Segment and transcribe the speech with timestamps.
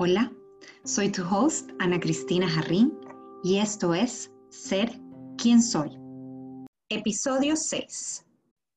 [0.00, 0.32] Hola,
[0.84, 2.96] soy tu host Ana Cristina Jarrín
[3.42, 4.92] y esto es Ser
[5.36, 5.90] quien soy.
[6.88, 8.24] Episodio 6.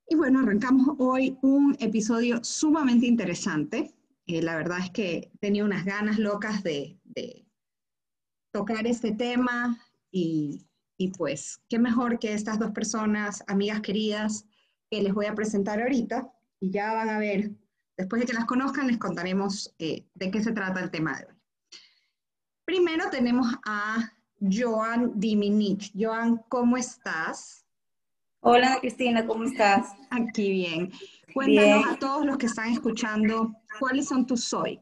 [0.08, 3.94] Y bueno, arrancamos hoy un episodio sumamente interesante.
[4.26, 6.98] Eh, la verdad es que tenía unas ganas locas de,
[8.52, 9.80] tocar este tema
[10.10, 10.66] y,
[10.98, 14.48] y pues qué mejor que estas dos personas, amigas queridas,
[14.90, 17.52] que les voy a presentar ahorita y ya van a ver
[18.02, 21.28] Después de que las conozcan, les contaremos eh, de qué se trata el tema de
[21.28, 21.36] hoy.
[22.66, 25.92] Primero tenemos a Joan Diminich.
[25.96, 27.64] Joan, ¿cómo estás?
[28.40, 29.94] Hola Cristina, ¿cómo estás?
[30.10, 30.92] Aquí bien.
[31.32, 34.80] Cuéntanos a todos los que están escuchando, ¿cuáles son tus soy?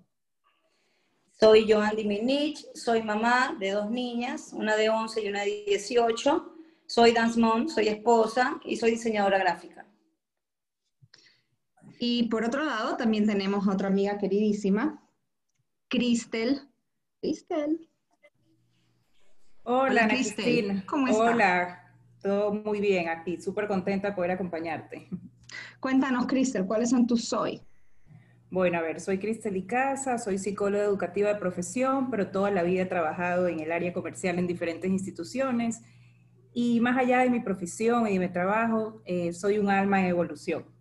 [1.38, 6.55] Soy Joan Diminich, soy mamá de dos niñas, una de 11 y una de 18.
[6.86, 9.88] Soy dance mom, soy esposa y soy diseñadora gráfica.
[12.02, 15.04] Y por otro lado, también tenemos a otra amiga queridísima,
[15.90, 16.62] Cristel.
[17.20, 17.90] Cristel.
[19.63, 20.85] Hola, Cristel.
[20.85, 21.34] ¿Cómo estás?
[21.34, 25.09] Hola, todo muy bien aquí, súper contenta de poder acompañarte.
[25.82, 27.62] Cuéntanos, Cristel, ¿cuáles son tus soy?
[28.49, 32.84] Bueno, a ver, soy Cristel Icaza, soy psicóloga educativa de profesión, pero toda la vida
[32.84, 35.81] he trabajado en el área comercial en diferentes instituciones.
[36.54, 40.05] Y más allá de mi profesión y de mi trabajo, eh, soy un alma en
[40.05, 40.79] evolución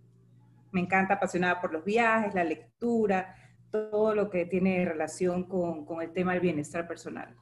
[0.73, 3.35] me encanta apasionada por los viajes, la lectura,
[3.71, 7.35] todo lo que tiene relación con, el tema del bienestar personal.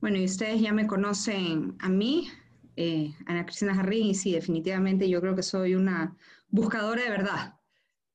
[0.00, 2.28] Bueno, y ustedes ya me conocen a mí,
[2.76, 6.16] eh, Ana Cristina Jarrín, y sí, definitivamente yo creo que soy una
[6.48, 7.54] buscadora de verdad,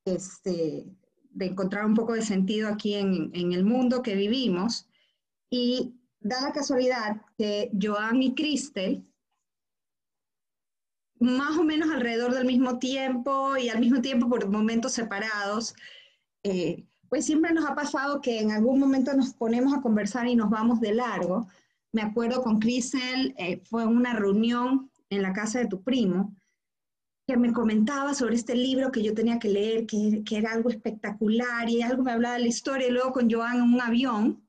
[0.05, 0.85] este,
[1.31, 4.87] de encontrar un poco de sentido aquí en, en el mundo que vivimos.
[5.49, 9.10] Y da la casualidad que Joan y Cristel
[11.21, 15.75] más o menos alrededor del mismo tiempo y al mismo tiempo por momentos separados,
[16.43, 20.35] eh, pues siempre nos ha pasado que en algún momento nos ponemos a conversar y
[20.35, 21.47] nos vamos de largo.
[21.93, 26.35] Me acuerdo con Crisel, eh, fue una reunión en la casa de tu primo,
[27.27, 30.69] que me comentaba sobre este libro que yo tenía que leer, que, que era algo
[30.71, 34.47] espectacular y algo me hablaba de la historia, y luego con Joan en un avión,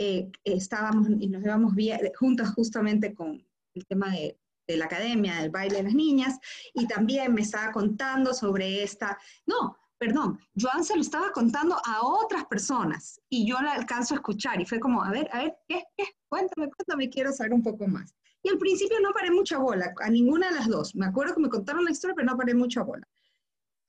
[0.00, 1.74] eh, estábamos y nos íbamos
[2.18, 4.41] juntas justamente con el tema de,
[4.72, 6.38] de la academia del baile de las niñas
[6.74, 12.00] y también me estaba contando sobre esta, no, perdón, Joan se lo estaba contando a
[12.02, 15.56] otras personas y yo la alcanzo a escuchar y fue como, a ver, a ver,
[15.68, 15.84] ¿qué?
[15.96, 16.04] ¿Qué?
[16.28, 18.12] Cuéntame, cuéntame, quiero saber un poco más.
[18.42, 20.96] Y al principio no paré mucha bola, a ninguna de las dos.
[20.96, 23.06] Me acuerdo que me contaron la historia, pero no paré mucha bola.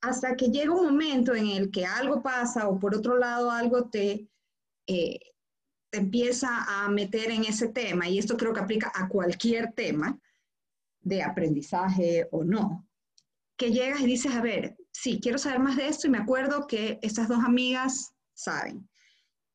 [0.02, 3.90] Hasta que llega un momento en el que algo pasa o por otro lado algo
[3.90, 4.30] te,
[4.86, 5.20] eh,
[5.90, 10.20] te empieza a meter en ese tema, y esto creo que aplica a cualquier tema,
[11.04, 12.88] de aprendizaje o no,
[13.58, 16.68] que llegas y dices, a ver, sí, quiero saber más de esto y me acuerdo
[16.68, 18.90] que estas dos amigas saben.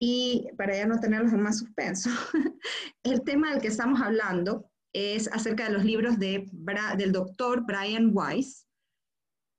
[0.00, 2.10] Y para ya no tenerlos en más suspenso,
[3.02, 6.48] el tema del que estamos hablando es acerca de los libros de,
[6.96, 8.66] del doctor Brian Weiss,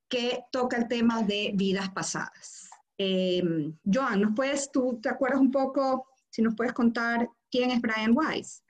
[0.09, 2.69] que toca el tema de vidas pasadas.
[2.97, 3.44] Eh,
[3.85, 8.16] Joan, ¿nos puedes, tú te acuerdas un poco, si nos puedes contar quién es Brian
[8.16, 8.63] Weiss?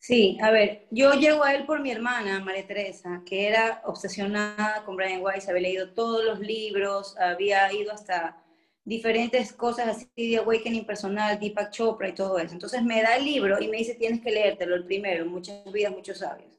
[0.00, 4.82] Sí, a ver, yo llego a él por mi hermana, María Teresa, que era obsesionada
[4.84, 8.42] con Brian Weiss, había leído todos los libros, había ido hasta
[8.82, 12.54] diferentes cosas así de awakening personal, Deepak Chopra y todo eso.
[12.54, 15.92] Entonces me da el libro y me dice, tienes que leértelo el primero, Muchas vidas,
[15.92, 16.50] muchos sabios.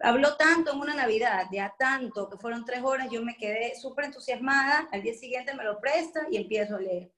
[0.00, 4.06] Habló tanto en una Navidad, ya tanto, que fueron tres horas, yo me quedé súper
[4.06, 7.12] entusiasmada, al día siguiente me lo presta y empiezo a leer.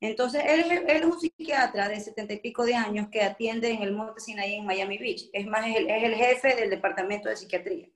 [0.00, 3.92] Entonces, él, es un psiquiatra de setenta y pico de años que atiende en el
[3.92, 5.28] Monte Sinai en Miami Beach.
[5.32, 7.88] Es más, es el, jefe del departamento de psiquiatría.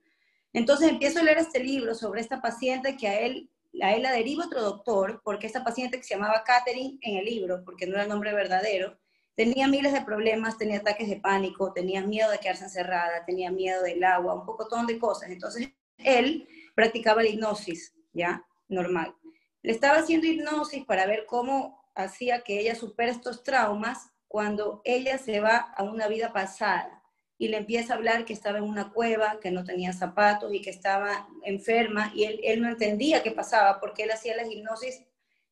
[0.53, 3.51] Entonces, empiezo a leer este libro sobre esta paciente que a él,
[3.81, 7.25] a él la deriva otro doctor, porque esta paciente que se llamaba Catherine en el
[7.25, 8.99] libro, porque no era el nombre verdadero,
[9.35, 13.83] tenía miles de problemas, tenía ataques de pánico, tenía miedo de quedarse encerrada, tenía miedo
[13.83, 15.31] del agua, un poco de cosas.
[15.31, 18.45] Entonces, él practicaba la hipnosis, ¿ya?
[18.69, 19.15] Normal.
[19.63, 25.19] Le estaba haciendo hipnosis para ver cómo hacía que ella supere estos traumas cuando ella
[25.19, 27.03] se va a una vida pasada
[27.39, 30.63] y le empieza a hablar que estaba en una cueva, que no tenía zapatos y
[30.63, 35.05] que estaba enferma y él, no entendía qué pasaba porque él hacía la hipnosis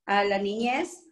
[0.05, 1.05] a la niñez,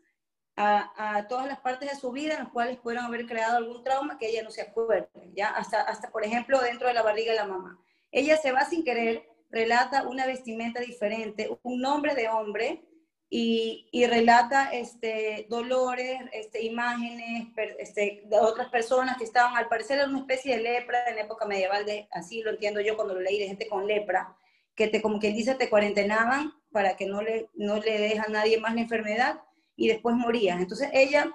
[0.57, 4.19] a, todas las partes de su vida en las cuales pudieron haber creado algún trauma
[4.19, 5.49] que ella no se acuerde, ¿ya?
[5.49, 7.79] Hasta, hasta, por ejemplo, dentro de la barriga de la mamá.
[8.11, 12.85] Ella se va sin querer, relata una vestimenta diferente, un nombre de hombre,
[13.33, 17.47] y, relata este, dolores, este, imágenes
[17.79, 21.47] este, de otras personas que estaban, al parecer, en una especie de lepra en época
[21.47, 24.37] medieval, de, así lo entiendo yo cuando lo leí, de gente con lepra,
[24.75, 28.31] que te, como quien dice, te cuarentenaban para que no le, no le deja a
[28.31, 29.41] nadie más la enfermedad
[29.77, 30.61] y después morías.
[30.61, 31.31] Entonces ella,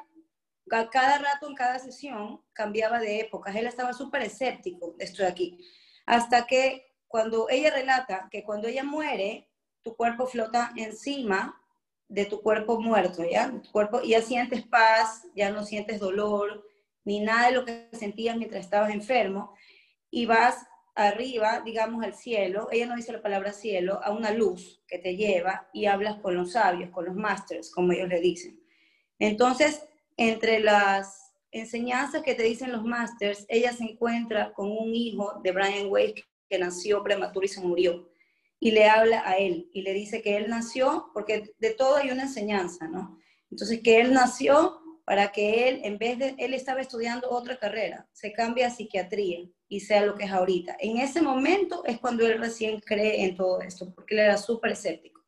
[0.67, 3.55] cada rato en cada sesión, cambiaba de épocas.
[3.55, 5.59] Él estaba súper escéptico de esto de aquí.
[6.05, 9.49] Hasta que cuando ella relata que cuando ella muere,
[9.81, 11.61] tu cuerpo flota encima
[12.07, 13.51] de tu cuerpo muerto, ¿ya?
[13.63, 16.65] Tu cuerpo, ya sientes paz, ya no sientes dolor,
[17.03, 19.55] ni nada de lo que sentías mientras estabas enfermo,
[20.09, 20.65] y vas
[20.95, 25.15] arriba, digamos, al cielo, ella no dice la palabra cielo, a una luz que te
[25.17, 28.59] lleva y hablas con los sabios, con los masters, como ellos le dicen.
[29.19, 29.83] Entonces,
[30.15, 35.51] entre las enseñanzas que te dicen los masters, ella se encuentra con un hijo de
[35.51, 36.13] Brian Weiss
[36.49, 38.09] que nació prematuro y se murió.
[38.59, 42.11] Y le habla a él y le dice que él nació, porque de todo hay
[42.11, 43.19] una enseñanza, ¿no?
[43.51, 48.07] Entonces, que él nació para que él, en vez de, él estaba estudiando otra carrera,
[48.11, 50.75] se cambie a psiquiatría y sea lo que es ahorita.
[50.79, 54.71] En ese momento es cuando él recién cree en todo esto, porque él era súper
[54.71, 55.21] escéptico.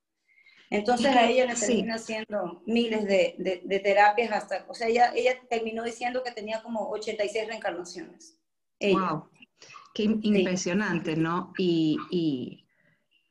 [0.69, 5.39] Entonces a ella le termina haciendo miles de, de, terapias hasta, o sea, ella, ella
[5.49, 8.37] terminó diciendo que tenía como 86 reencarnaciones.
[8.81, 9.29] Wow,
[9.93, 11.53] qué impresionante, ¿no?
[11.57, 12.66] Y, y,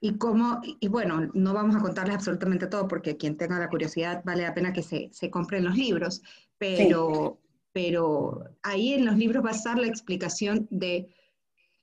[0.07, 4.23] y cómo, y bueno, no vamos a contarles absolutamente todo porque quien tenga la curiosidad
[4.25, 6.23] vale la pena que se, se compren los libros,
[6.59, 7.41] pero,
[7.73, 11.09] pero ahí en los libros va a estar la explicación de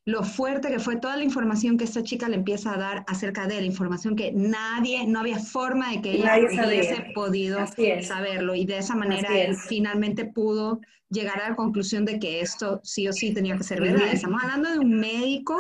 [0.06, 3.46] lo fuerte que fue toda la información que esta chica le empieza a dar acerca
[3.46, 7.60] de la información que nadie, no había forma de que ella hubiese podido
[8.02, 8.56] saberlo.
[8.56, 10.80] Y de esa manera él finalmente pudo
[11.10, 14.08] llegar a la conclusión de que esto sí o sí tenía que ser verdad.
[14.12, 15.58] Estamos hablando de un médico,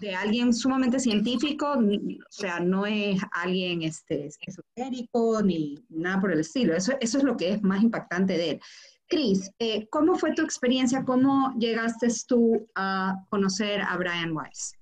[0.00, 6.40] de alguien sumamente científico, o sea, no es alguien este, esotérico ni nada por el
[6.40, 6.74] estilo.
[6.74, 8.60] Eso, eso es lo que es más impactante de él.
[9.08, 11.04] Cris, eh, ¿cómo fue tu experiencia?
[11.04, 14.74] ¿Cómo llegaste tú a conocer a Brian Weiss?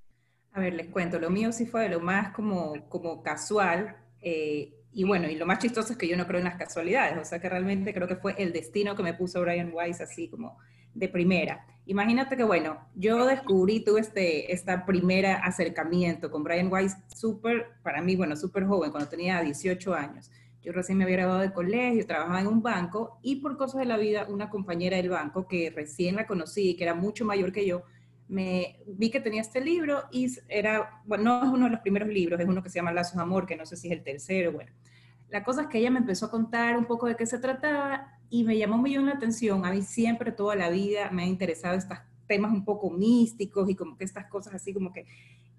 [0.52, 3.96] A ver, les cuento, lo mío sí fue de lo más como, como casual.
[4.22, 7.18] Eh, y bueno, y lo más chistoso es que yo no creo en las casualidades,
[7.18, 10.28] o sea que realmente creo que fue el destino que me puso Brian Weiss así
[10.28, 10.56] como
[10.94, 11.66] de primera.
[11.86, 18.00] Imagínate que, bueno, yo descubrí, tuve este esta primera acercamiento con Brian Weiss súper, para
[18.00, 20.30] mí, bueno, súper joven, cuando tenía 18 años.
[20.62, 23.84] Yo recién me había graduado de colegio, trabajaba en un banco y por cosas de
[23.84, 27.52] la vida, una compañera del banco que recién la conocí y que era mucho mayor
[27.52, 27.82] que yo,
[28.28, 32.08] me vi que tenía este libro y era, bueno, no es uno de los primeros
[32.08, 34.02] libros, es uno que se llama Lazos de Amor, que no sé si es el
[34.02, 34.72] tercero, bueno.
[35.34, 38.20] La cosa es que ella me empezó a contar un poco de qué se trataba
[38.30, 39.66] y me llamó muy bien la atención.
[39.66, 41.98] A mí siempre, toda la vida, me ha interesado estos
[42.28, 45.06] temas un poco místicos y como que estas cosas así como que...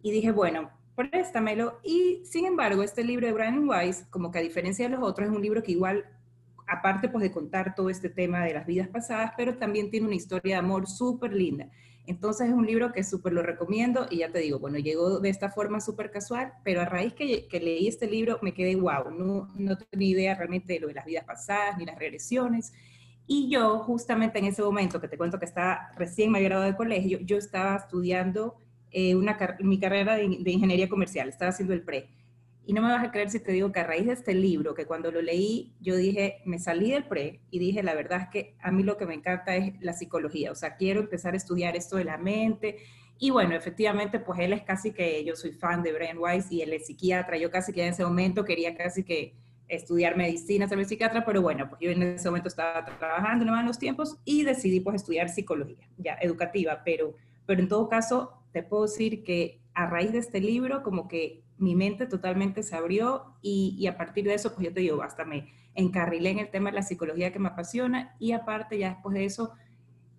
[0.01, 1.81] Y dije, bueno, préstamelo.
[1.83, 5.27] Y sin embargo, este libro de Brian Weiss, como que a diferencia de los otros,
[5.27, 6.05] es un libro que igual,
[6.67, 10.15] aparte pues de contar todo este tema de las vidas pasadas, pero también tiene una
[10.15, 11.67] historia de amor súper linda.
[12.07, 15.29] Entonces es un libro que súper lo recomiendo y ya te digo, bueno, llegó de
[15.29, 19.11] esta forma súper casual, pero a raíz que, que, leí este libro me quedé wow,
[19.11, 22.73] no, no tenía idea realmente de lo de las vidas pasadas ni las regresiones.
[23.27, 26.71] Y yo justamente en ese momento que te cuento que estaba recién me había graduado
[26.71, 28.55] de colegio, yo estaba estudiando
[28.91, 32.07] eh, una, mi carrera de, ingeniería comercial, estaba haciendo el pre.
[32.67, 34.73] Y no me vas a creer si te digo que a raíz de este libro,
[34.73, 38.27] que cuando lo leí, yo dije, me salí del pre y dije, la verdad es
[38.29, 41.37] que a mí lo que me encanta es la psicología, o sea, quiero empezar a
[41.37, 42.77] estudiar esto de la mente.
[43.19, 46.61] Y bueno, efectivamente, pues él es casi que, yo soy fan de Brian Weiss y
[46.61, 49.35] él es psiquiatra, yo casi que en ese momento quería casi que
[49.67, 53.65] estudiar medicina, ser psiquiatra, pero bueno, pues yo en ese momento estaba trabajando, no en
[53.65, 58.63] los tiempos y decidí pues estudiar psicología, ya educativa, pero, pero en todo caso te
[58.63, 63.35] puedo decir que a raíz de este libro, como que mi mente totalmente se abrió
[63.41, 66.69] y, a partir de eso, pues yo te digo, hasta me encarrilé en el tema
[66.69, 69.53] de la psicología que me apasiona y aparte ya después de eso,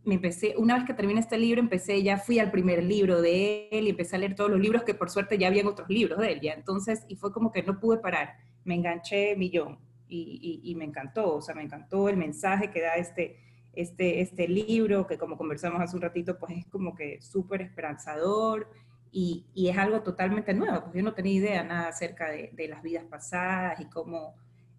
[0.04, 3.68] me empecé, una vez que terminé este libro, empecé, ya fui al primer libro de
[3.72, 6.18] él y empecé a leer todos los libros que por suerte ya habían otros libros
[6.20, 6.52] de él, ya.
[6.52, 9.78] Entonces, y fue como que no pude parar, me enganché millón
[10.08, 13.40] y, y me encantó, o sea, me encantó el mensaje que da este,
[13.76, 18.70] este, este libro, que como conversamos hace un ratito, pues es como que súper esperanzador
[19.18, 22.68] y, y, es algo totalmente nuevo, porque yo no tenía idea nada acerca de, de
[22.68, 24.34] las vidas pasadas y cómo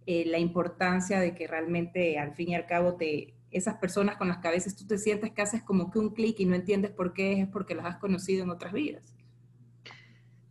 [0.05, 4.27] eh, la importancia de que realmente al fin y al cabo te, esas personas con
[4.27, 6.53] las que a veces tú te sientes que haces como que un clic y no
[6.53, 9.15] entiendes por qué es porque las has conocido en otras vidas.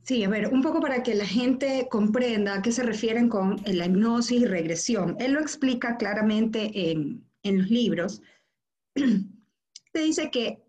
[0.02, 3.62] Sí, a ver, un poco para que la gente comprenda a qué se refieren con
[3.66, 5.14] la hipnosis y regresión.
[5.20, 8.20] Él lo explica claramente en, en los libros,
[8.94, 10.60] te dice que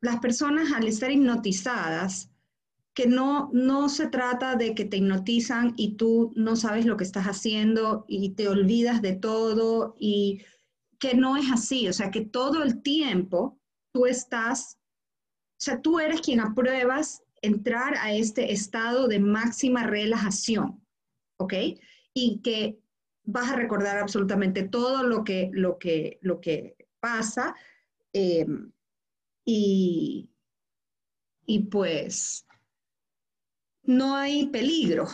[0.00, 2.30] las personas al estar hipnotizadas,
[2.94, 7.04] que no, no se trata de que te hipnotizan y tú no sabes lo que
[7.04, 10.44] estás haciendo y te olvidas de todo y
[10.98, 13.58] que no es así, o sea, que todo el tiempo
[13.92, 14.78] tú estás,
[15.52, 20.84] o sea, tú eres quien apruebas entrar a este estado de máxima relajación,
[21.38, 21.54] ¿ok?
[22.12, 22.78] Y que
[23.24, 27.54] vas a recordar absolutamente todo lo que, lo que, lo que pasa
[28.12, 28.46] eh,
[29.46, 30.28] y,
[31.46, 32.46] y pues
[33.82, 35.06] no hay peligro.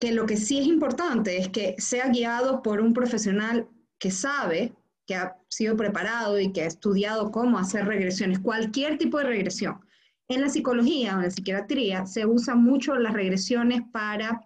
[0.00, 3.68] Que lo que sí es importante es que sea guiado por un profesional
[3.98, 4.74] que sabe,
[5.06, 9.80] que ha sido preparado y que ha estudiado cómo hacer regresiones, cualquier tipo de regresión.
[10.28, 14.40] En la psicología o en la psiquiatría se usan mucho las regresiones para,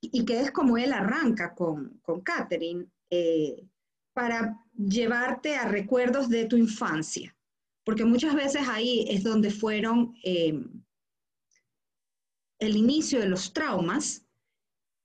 [0.00, 3.66] y que es como él arranca con, con Catherine, eh,
[4.14, 7.36] para llevarte a recuerdos de tu infancia,
[7.84, 10.60] porque muchas veces ahí es donde fueron eh,
[12.58, 14.24] el inicio de los traumas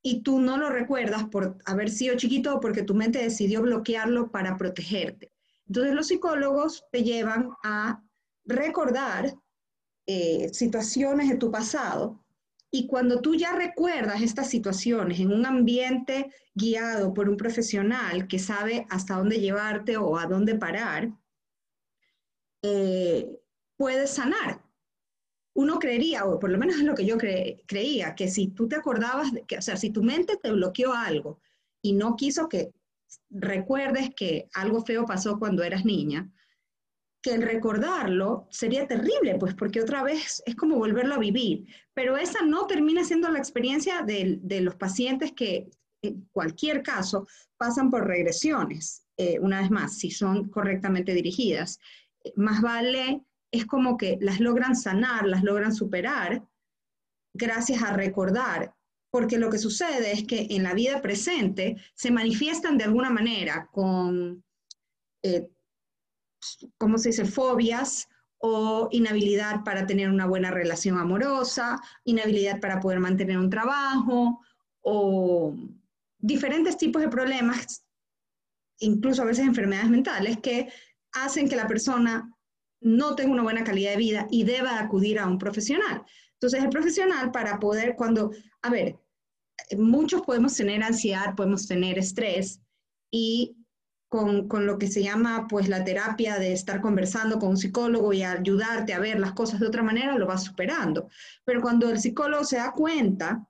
[0.02, 4.32] y tú no lo recuerdas por haber sido chiquito o porque tu mente decidió bloquearlo
[4.32, 5.32] para protegerte.
[5.68, 8.04] Entonces los psicólogos te llevan a
[8.46, 9.34] recordar
[10.06, 12.24] eh, situaciones de tu pasado
[12.70, 18.40] y cuando tú ya recuerdas estas situaciones en un ambiente guiado por un profesional que
[18.40, 21.14] sabe hasta dónde llevarte o a dónde parar,
[22.64, 23.40] eh,
[23.78, 24.63] puedes sanar
[25.56, 28.76] uno creería, o por lo menos es lo que yo creía, que si tú te
[28.76, 31.40] acordabas, que, o sea, si tu mente te bloqueó algo
[31.82, 32.74] y no quiso que
[33.30, 36.32] recuerdes que algo feo pasó cuando eras niña,
[37.22, 41.66] que el recordarlo sería terrible, pues porque otra vez es como volverlo a vivir.
[41.94, 45.70] Pero esa no termina siendo la experiencia de, los pacientes que,
[46.02, 47.26] en cualquier caso,
[47.58, 51.80] pasan por regresiones, eh, una vez más, si son correctamente dirigidas.
[52.36, 56.44] Más vale es como que las logran sanar, las logran superar
[57.36, 58.76] gracias a recordar,
[59.12, 63.70] porque lo que sucede es que en la vida presente se manifiestan de alguna manera
[63.72, 64.44] con,
[65.22, 65.52] eh,
[66.80, 73.00] ¿cómo se dice?, fobias o inhabilidad para tener una buena relación amorosa, inhabilidad para poder
[73.00, 74.42] mantener un trabajo
[74.82, 75.56] o
[76.18, 77.86] diferentes tipos de problemas,
[78.80, 80.74] incluso a veces enfermedades mentales, que
[81.12, 82.33] hacen que la persona
[82.84, 86.04] no tengo una buena calidad de vida y deba acudir a un profesional.
[86.34, 88.98] Entonces, el profesional para poder, cuando, a ver,
[89.78, 92.62] muchos podemos tener ansiedad, podemos tener estrés
[93.10, 93.56] y
[94.10, 98.14] con, con, lo que se llama pues la terapia de estar conversando con un psicólogo
[98.14, 101.10] y ayudarte a ver las cosas de otra manera, lo vas superando.
[101.46, 103.48] Pero cuando el psicólogo se da cuenta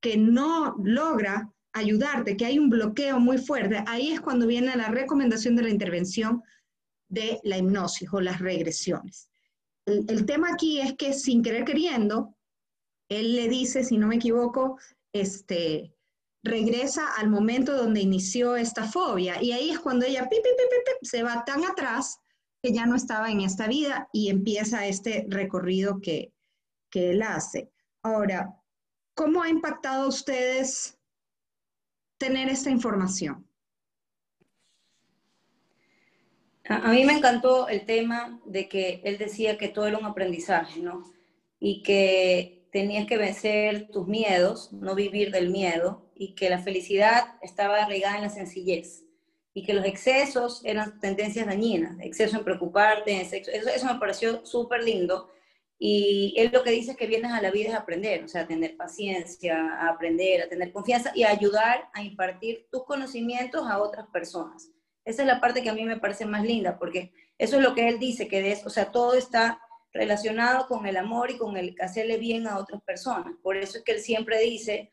[0.00, 4.88] que no logra ayudarte, que hay un bloqueo muy fuerte, ahí es cuando viene la
[4.88, 6.42] recomendación de la intervención
[7.12, 9.28] de la hipnosis o las regresiones.
[9.84, 12.34] El, tema aquí es que sin querer queriendo,
[13.10, 14.78] él le dice, si no me equivoco,
[15.12, 15.94] este,
[16.42, 20.26] regresa al momento donde inició esta fobia y ahí es cuando ella
[21.02, 22.18] se va tan atrás
[22.62, 26.32] que ya no estaba en esta vida y empieza este recorrido que,
[26.90, 27.70] que él hace.
[28.02, 28.58] Ahora,
[29.14, 30.98] ¿cómo ha impactado a ustedes
[32.18, 33.46] tener esta información?
[36.68, 40.80] A, mí me encantó el tema de que él decía que todo era un aprendizaje,
[40.80, 41.04] ¿no?
[41.58, 47.34] Y que tenías que vencer tus miedos, no vivir del miedo, y que la felicidad
[47.42, 49.04] estaba arraigada en la sencillez,
[49.54, 53.98] y que los excesos eran tendencias dañinas, exceso en preocuparte, en sexo, eso, eso me
[53.98, 55.30] pareció súper lindo,
[55.84, 58.42] y él lo que dice es que vienes a la vida es aprender, o sea,
[58.42, 63.66] a tener paciencia, a aprender, a tener confianza y a ayudar a impartir tus conocimientos
[63.66, 64.70] a otras personas.
[65.04, 67.74] Esa es la parte que a mí me parece más linda, porque eso es lo
[67.74, 69.60] que él dice, que de, o sea, todo está
[69.92, 73.34] relacionado con el amor y con el hacerle bien a otras personas.
[73.42, 74.92] Por eso es que él siempre dice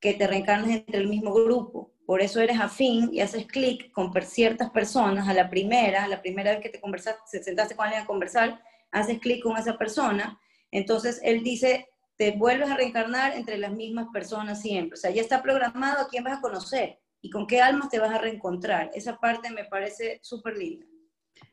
[0.00, 1.92] que te reencarnas entre el mismo grupo.
[2.06, 6.52] Por eso eres afín y haces clic con ciertas personas a la primera, la primera
[6.52, 10.40] vez que te conversaste, se sentaste con alguien a conversar, haces clic con esa persona.
[10.70, 14.94] Entonces él dice, te vuelves a reencarnar entre las mismas personas siempre.
[14.94, 18.00] O sea, ya está programado a quién vas a conocer y con qué almas te
[18.00, 18.90] vas a reencontrar.
[18.94, 20.86] Esa parte me parece súper linda.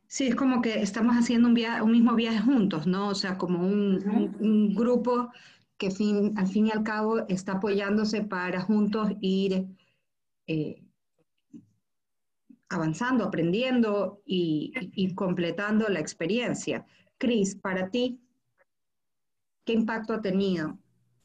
[0.07, 3.09] Sí, es como que estamos haciendo un, un mismo viaje juntos, ¿no?
[3.09, 5.29] O sea, como un, grupo
[5.77, 9.67] que fin, al fin y al cabo está apoyándose para juntos ir
[10.47, 10.83] eh,
[12.69, 16.87] avanzando, aprendiendo y, y, completando la experiencia.
[17.19, 18.19] Cris, para ti,
[19.63, 20.79] ¿qué impacto ha tenido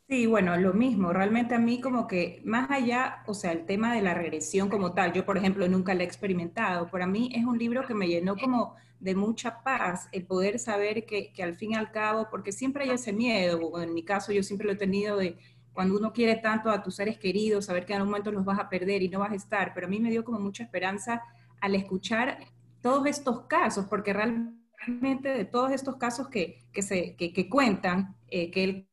[0.06, 3.94] Sí, bueno, lo mismo, realmente a mí como que más allá, o sea, el tema
[3.94, 7.44] de la regresión como tal, yo por ejemplo nunca la he experimentado, para mí es
[7.46, 11.54] un libro que me llenó como de mucha paz, el poder saber que, que al
[11.54, 14.74] fin y al cabo, porque siempre hay ese miedo, en mi caso yo siempre lo
[14.74, 15.38] he tenido de
[15.72, 18.58] cuando uno quiere tanto a tus seres queridos, saber que en algún momento los vas
[18.60, 21.22] a perder y no vas a estar, pero a mí me dio como mucha esperanza
[21.62, 22.40] al escuchar
[22.82, 28.16] todos estos casos, porque realmente de todos estos casos que, que se, que, que cuentan,
[28.28, 28.88] eh, que él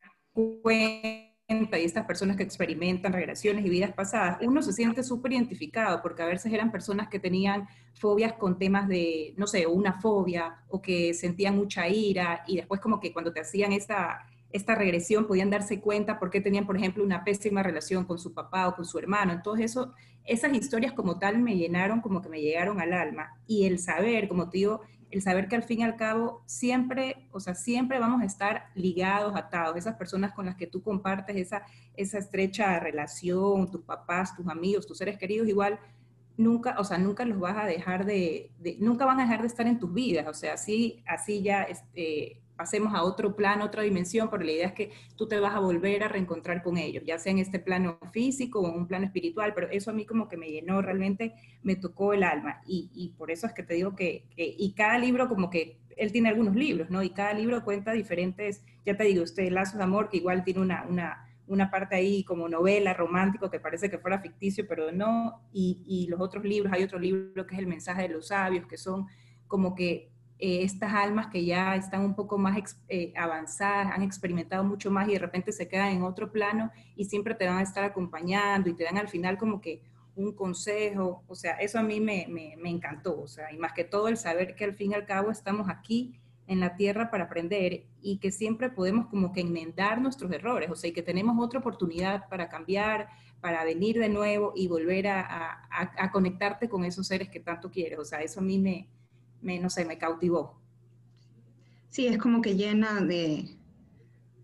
[0.62, 1.32] cuenta
[1.80, 6.24] y estas personas que experimentan regresiones y vidas pasadas, uno se siente súper identificado porque
[6.24, 10.82] a veces eran personas que tenían fobias con temas de, no sé, una fobia o
[10.82, 15.50] que sentían mucha ira y después como que cuando te hacían esta, esta regresión podían
[15.50, 18.86] darse cuenta por qué tenían, por ejemplo, una pésima relación con su papá o con
[18.86, 19.34] su hermano.
[19.34, 19.94] Entonces eso,
[20.24, 23.34] esas historias como tal me llenaron, como que me llegaron al alma.
[23.46, 24.82] Y el saber, como te digo,
[25.12, 28.68] el saber que al fin y al cabo siempre, o sea, siempre vamos a estar
[28.76, 31.64] ligados, atados, esas personas con las que tú compartes esa,
[31.96, 35.80] esa estrecha relación, tus papás, tus amigos, tus seres queridos, igual
[36.38, 39.68] nunca, o sea, nunca los vas a dejar de, nunca van a dejar de estar
[39.68, 44.30] en tus vidas, o sea, así, así ya, este, pasemos a otro plano, otra dimensión,
[44.30, 47.18] pero la idea es que tú te vas a volver a reencontrar con ellos, ya
[47.18, 50.30] sea en este plano físico o en un plano espiritual, pero eso a mí como
[50.30, 53.74] que me llenó, realmente me tocó el alma y, y por eso es que te
[53.74, 57.02] digo que, y cada libro como que, él tiene algunos libros, ¿no?
[57.02, 60.60] Y cada libro cuenta diferentes, ya te digo, usted, Lazos de Amor, que igual tiene
[60.60, 65.42] una, una, una parte ahí como novela, romántico, que parece que fuera ficticio, pero no,
[65.52, 68.68] y, y los otros libros, hay otro libro que es El mensaje de los sabios,
[68.68, 69.08] que son
[69.48, 70.11] como que
[70.44, 75.08] eh, estas almas que ya están un poco más eh, avanzadas, han experimentado mucho más
[75.08, 78.68] y de repente se quedan en otro plano y siempre te van a estar acompañando
[78.68, 79.84] y te dan al final como que
[80.16, 83.84] un consejo, o sea, eso a mí me, me, encantó, o sea, y más que
[83.84, 87.26] todo el saber que al fin y al cabo estamos aquí en la tierra para
[87.26, 91.38] aprender y que siempre podemos como que enmendar nuestros errores, o sea, y que tenemos
[91.40, 93.10] otra oportunidad para cambiar,
[93.42, 97.70] para venir de nuevo y volver a, a, a conectarte con esos seres que tanto
[97.70, 98.90] quieres, o sea, eso a mí me,
[99.42, 100.62] me, no sé, me cautivó.
[101.90, 103.58] Sí, es como que llena de...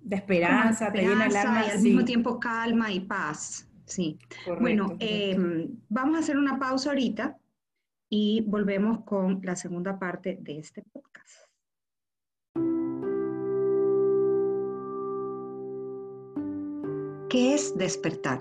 [0.02, 1.66] De esperanza, te llena el alma.
[1.66, 3.68] Y al mismo tiempo calma y paz.
[3.86, 4.18] Sí.
[4.60, 7.38] bueno, em, vamos a hacer una pausa ahorita
[8.10, 11.48] y volvemos con la segunda parte de este podcast.
[17.30, 18.40] ¿Qué es despertar?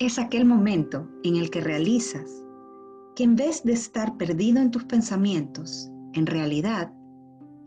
[0.00, 2.44] Es aquel momento en el que realizas
[3.18, 6.92] que en vez de estar perdido en tus pensamientos, en realidad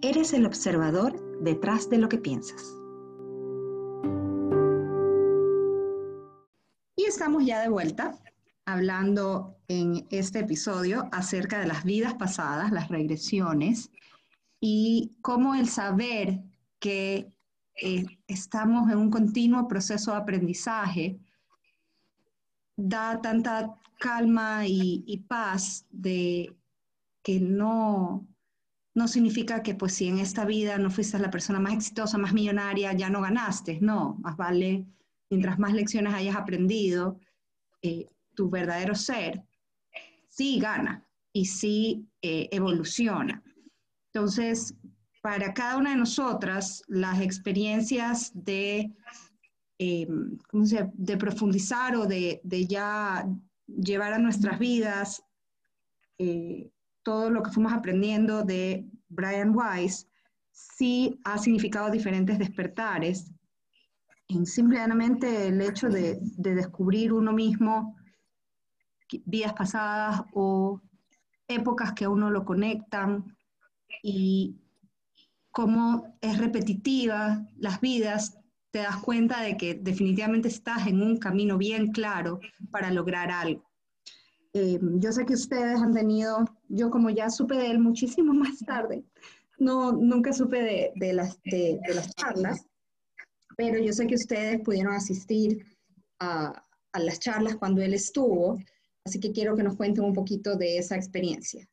[0.02, 2.64] eres el observador detrás de lo que piensas.
[6.96, 8.18] Y estamos ya de vuelta
[8.64, 13.92] hablando en este episodio acerca de las vidas pasadas, las regresiones
[14.62, 16.40] y cómo el saber
[16.80, 17.30] que
[17.76, 21.20] eh, estamos en un continuo proceso de aprendizaje
[22.78, 26.58] da tanta calma y, paz de
[27.24, 28.28] que no,
[28.96, 32.34] no significa que pues si en esta vida no fuiste la persona más exitosa, más
[32.34, 33.80] millonaria, ya no ganaste.
[33.80, 34.86] No, más vale,
[35.30, 37.20] mientras más lecciones hayas aprendido,
[37.84, 39.44] eh, tu verdadero ser
[40.28, 43.44] sí gana y sí eh, evoluciona.
[44.14, 44.74] Entonces,
[45.22, 48.92] para cada una de nosotras, las experiencias de
[49.84, 50.08] eh,
[50.94, 53.28] de profundizar o de, ya
[53.78, 55.24] llevar a nuestras vidas
[56.18, 56.70] eh,
[57.04, 60.08] todo lo que fuimos aprendiendo de Brian Weiss,
[60.52, 63.32] sí ha significado diferentes despertares.
[64.28, 67.96] En simplemente el hecho de, de descubrir uno mismo
[69.26, 70.80] vidas pasadas o
[71.48, 73.36] épocas que a uno lo conectan
[74.02, 74.56] y
[75.52, 78.38] cómo es repetitiva las vidas
[78.72, 82.40] te das cuenta de que definitivamente estás en un camino bien claro
[82.72, 83.70] para lograr algo.
[84.54, 88.60] Eh, yo sé que ustedes han tenido, yo como ya supe de él muchísimo más
[88.60, 89.04] tarde,
[89.58, 91.40] no, nunca supe de, las,
[92.16, 92.66] charlas,
[93.56, 95.64] pero yo sé que ustedes pudieron asistir
[96.20, 98.58] a, las charlas cuando él estuvo,
[99.06, 101.66] así que quiero que nos cuenten un poquito de esa experiencia.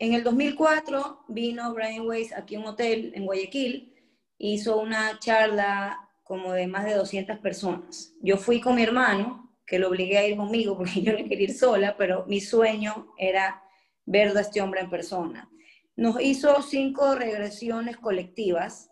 [0.00, 3.94] En el 2004 vino Brian Weiss aquí a un hotel en Guayaquil,
[4.38, 8.14] hizo una charla como de más de 200 personas.
[8.22, 11.44] Yo fui con mi hermano, que lo obligué a ir conmigo porque yo no quería
[11.44, 13.62] ir sola, pero mi sueño era
[14.06, 15.50] ver a este hombre en persona.
[15.96, 18.90] Nos hizo cinco regresiones colectivas.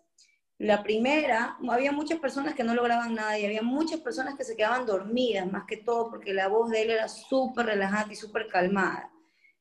[0.57, 4.55] La primera, había muchas personas que no lograban nada y había muchas personas que se
[4.55, 8.47] quedaban dormidas, más que todo porque la voz de él era súper relajante y súper
[8.47, 9.11] calmada.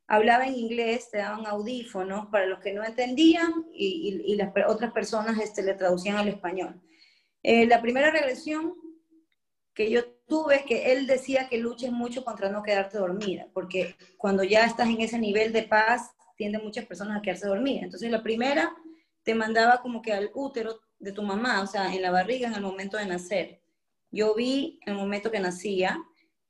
[0.06, 5.38] Hablaba en inglés, te daban audífonos para los que no entendían y, las otras personas
[5.40, 6.80] este, le traducían al español.
[7.42, 8.74] Eh, la primera regresión
[9.74, 13.96] que yo tuve es que él decía que luches mucho contra no quedarte dormida, porque
[14.16, 17.84] cuando ya estás en ese nivel de paz, tienden muchas personas a quedarse dormidas.
[17.84, 18.74] Entonces la primera
[19.22, 22.54] te mandaba como que al útero de tu mamá, o sea, en la barriga en
[22.54, 23.60] el momento de nacer.
[24.10, 25.98] Yo vi el momento que nacía,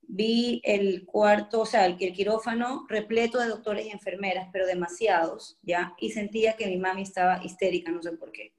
[0.02, 5.58] vi el cuarto, o sea, el, el quirófano repleto de doctores y enfermeras, pero demasiados,
[5.62, 5.94] ¿ya?
[5.98, 8.52] Y sentía que mi mami estaba histérica, no sé por qué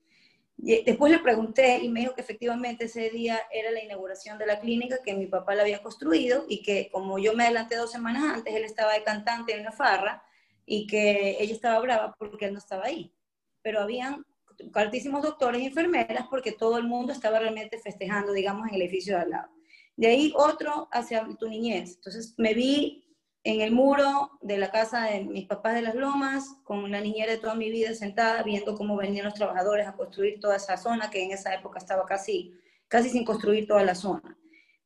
[0.63, 4.59] después le pregunté y me dijo que efectivamente ese día era la inauguración de la
[4.59, 8.23] clínica que mi papá la había construido y que como yo me adelanté dos semanas
[8.23, 10.23] antes, él estaba de cantante en una farra
[10.65, 13.13] y que ella estaba brava porque él no estaba ahí.
[13.61, 14.25] Pero habían
[14.73, 19.15] altísimos doctores y enfermeras porque todo el mundo estaba realmente festejando, digamos, en el edificio
[19.15, 19.49] de al lado.
[19.95, 21.95] De ahí otro hacia tu niñez.
[21.95, 23.02] Entonces me vi
[23.43, 27.33] en el muro de la casa de mis papás de las Lomas, con la niñera
[27.33, 31.09] de toda mi vida sentada, viendo cómo venían los trabajadores a construir toda esa zona,
[31.09, 32.53] que en esa época estaba casi,
[32.87, 34.37] casi sin construir toda la zona.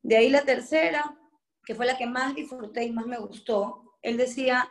[0.02, 1.16] De ahí la tercera,
[1.64, 4.68] que fue la que más disfruté y más me gustó, él decía,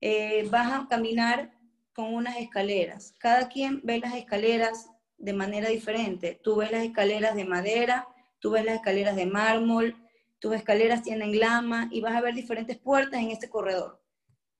[0.00, 1.52] eh, vas a caminar
[1.92, 3.14] con unas escaleras.
[3.18, 6.40] Cada quien ve las escaleras de manera diferente.
[6.42, 8.08] Tú ves las escaleras de madera,
[8.40, 10.01] tú ves las escaleras de mármol,
[10.42, 14.02] tus escaleras tienen lama y vas a ver diferentes puertas en este corredor.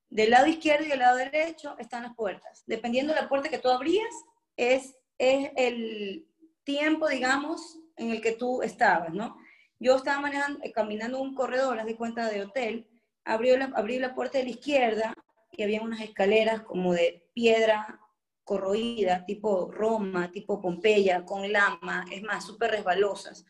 [0.09, 2.63] Del lado izquierdo y del lado derecho están las puertas.
[2.67, 4.15] Dependiendo de la puerta que tú abrías,
[4.57, 6.25] es, el
[6.63, 9.37] tiempo, digamos, en el que tú estabas, ¿no?
[9.81, 12.89] Yo estaba manejando, eh, caminando un corredor, haz de cuenta de hotel,
[13.25, 15.15] abrió la, abrí la puerta de la izquierda
[15.51, 18.01] y había unas escaleras como de piedra
[18.45, 23.47] corroída, tipo Roma, tipo Pompeya, con lama, es más, súper resbalosas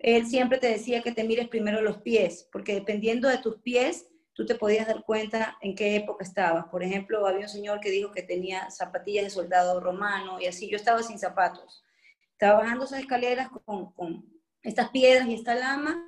[0.00, 4.06] él siempre te decía que te mires primero los pies, porque dependiendo de tus pies,
[4.32, 6.64] tú te podías dar cuenta en qué época estabas.
[6.70, 10.70] Por ejemplo, había un señor que dijo que tenía zapatillas de soldado romano y así.
[10.70, 11.84] Yo estaba sin zapatos.
[12.32, 14.24] Estaba bajando esas escaleras con, con
[14.62, 16.06] estas piedras y esta lama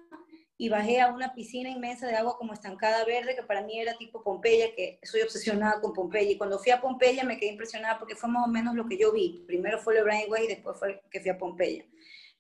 [0.57, 3.99] y bajé a una piscina inmensa de agua como estancada verde, que para mí era
[3.99, 6.31] tipo Pompeya, que soy obsesionada con Pompeya.
[6.31, 8.97] Y cuando fui a Pompeya me quedé impresionada porque fue más o menos lo que
[8.97, 9.45] yo vi.
[9.47, 11.85] Primero fue el Way y después fue que fui a Pompeya.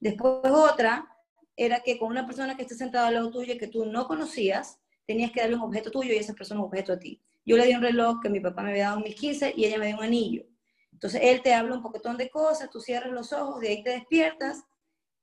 [0.00, 1.11] Después otra,
[1.56, 4.06] era que con una persona que esté sentada al lado tuyo y que tú no
[4.06, 7.20] conocías, tenías que darle un objeto tuyo y esa persona un objeto a ti.
[7.44, 9.78] Yo le di un reloj que mi papá me había dado en 2015 y ella
[9.78, 10.44] me dio un anillo.
[10.92, 13.90] Entonces él te habla un poquitón de cosas, tú cierras los ojos, de ahí te
[13.90, 14.64] despiertas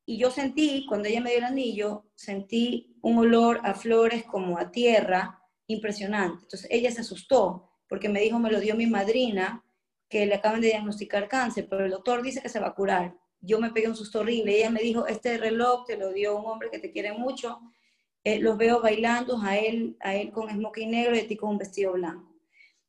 [0.05, 4.57] y yo sentí, cuando ella me dio el anillo, sentí un olor a flores como
[4.57, 6.43] a tierra impresionante.
[6.43, 9.63] Entonces ella se asustó porque me dijo, me lo dio mi madrina,
[10.09, 13.15] que le acaban de diagnosticar cáncer, pero el doctor dice que se va a curar
[13.41, 14.57] yo me pegué un susto horrible.
[14.57, 17.59] Ella me dijo, este reloj te lo dio un hombre que te quiere mucho.
[18.23, 21.51] Eh, los veo bailando, a él, a él con smoking negro y a ti con
[21.51, 22.35] un vestido blanco.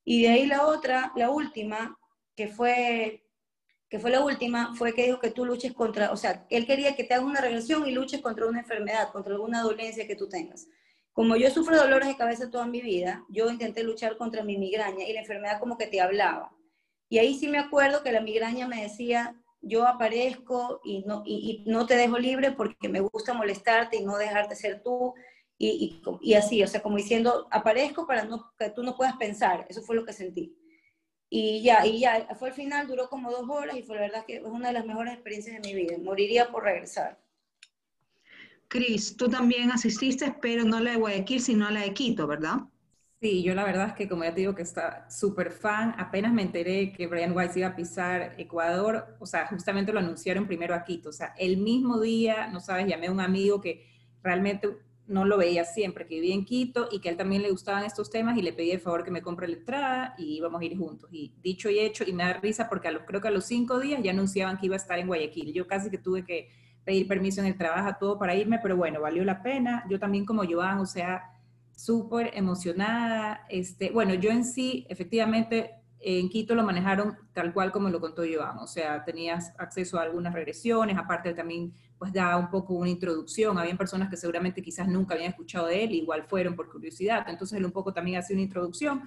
[0.05, 1.99] Y de ahí la otra, la última,
[2.35, 3.25] que fue,
[3.89, 6.97] que fue la última, fue que dijo que tú luches contra, o sea, él quería
[6.97, 10.29] que te hagas una regresión y luches contra una enfermedad, contra alguna dolencia que tú
[10.29, 10.67] tengas.
[11.13, 15.05] Como yo sufro dolores de cabeza toda mi vida, yo intenté luchar contra mi migraña
[15.05, 16.53] y la enfermedad como que te hablaba.
[17.09, 21.65] Y ahí sí me acuerdo que la migraña me decía, yo aparezco y no, y,
[21.67, 25.15] no te dejo libre porque me gusta molestarte y no dejarte ser tú.
[25.59, 29.67] Y, y, así, o sea, como diciendo, aparezco para no, que tú no puedas pensar.
[29.69, 30.57] Eso fue lo que sentí.
[31.29, 34.25] Y ya, y ya, fue el final, duró como dos horas y fue la verdad
[34.27, 35.97] que es una de las mejores experiencias de mi vida.
[36.03, 37.21] Moriría por regresar.
[38.69, 42.61] Cris, tú también asististe, pero no la de Guayaquil, sino a la de Quito, ¿verdad?
[43.21, 46.33] Sí, yo la verdad es que como ya te digo que está súper fan, apenas
[46.33, 50.75] me enteré que Brian Weiss iba a pisar Ecuador, o sea, justamente lo anunciaron primero
[50.75, 53.87] a Quito, o sea, el mismo día, no sabes, llamé a un amigo que
[54.23, 54.71] realmente
[55.07, 57.85] no lo veía siempre, que vivía en Quito y que a él también le gustaban
[57.85, 60.65] estos temas y le pedí el favor que me compre la entrada y íbamos a
[60.65, 61.11] ir juntos.
[61.13, 63.45] Y dicho y hecho, y me da risa porque a los, creo que a los
[63.45, 65.53] cinco días ya anunciaban que iba a estar en Guayaquil.
[65.53, 66.49] Yo casi que tuve que
[66.85, 69.85] pedir permiso en el trabajo, todo para irme, pero bueno, valió la pena.
[69.91, 71.25] Yo también como Joan, o sea,
[71.85, 73.47] súper emocionada.
[73.49, 78.23] Este, bueno, yo en sí, efectivamente, en Quito lo manejaron tal cual como lo contó
[78.23, 82.89] Joan, o sea, tenías acceso a algunas regresiones, aparte también pues da un poco una
[82.89, 87.27] introducción, habían personas que seguramente quizás nunca habían escuchado de él, igual fueron por curiosidad,
[87.29, 89.03] entonces él un poco también hace una introducción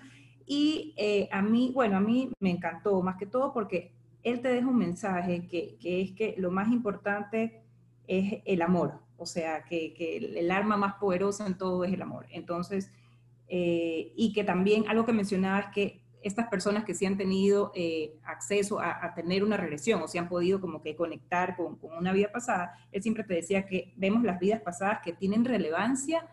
[0.46, 4.50] y eh, a mí, bueno, a mí me encantó más que todo porque él te
[4.50, 7.64] deja un mensaje que, que es que lo más importante
[8.08, 12.26] es el amor, o sea, que, el arma más poderosa en todo es el amor.
[12.32, 12.92] Entonces,
[13.48, 17.72] eh, y que también algo que mencionaba es que estas personas que sí han tenido
[17.76, 22.14] eh, acceso a, tener una regresión o se han podido como que conectar con, una
[22.14, 26.28] vida pasada, él siempre te decía que vemos las vidas pasadas que tienen relevancia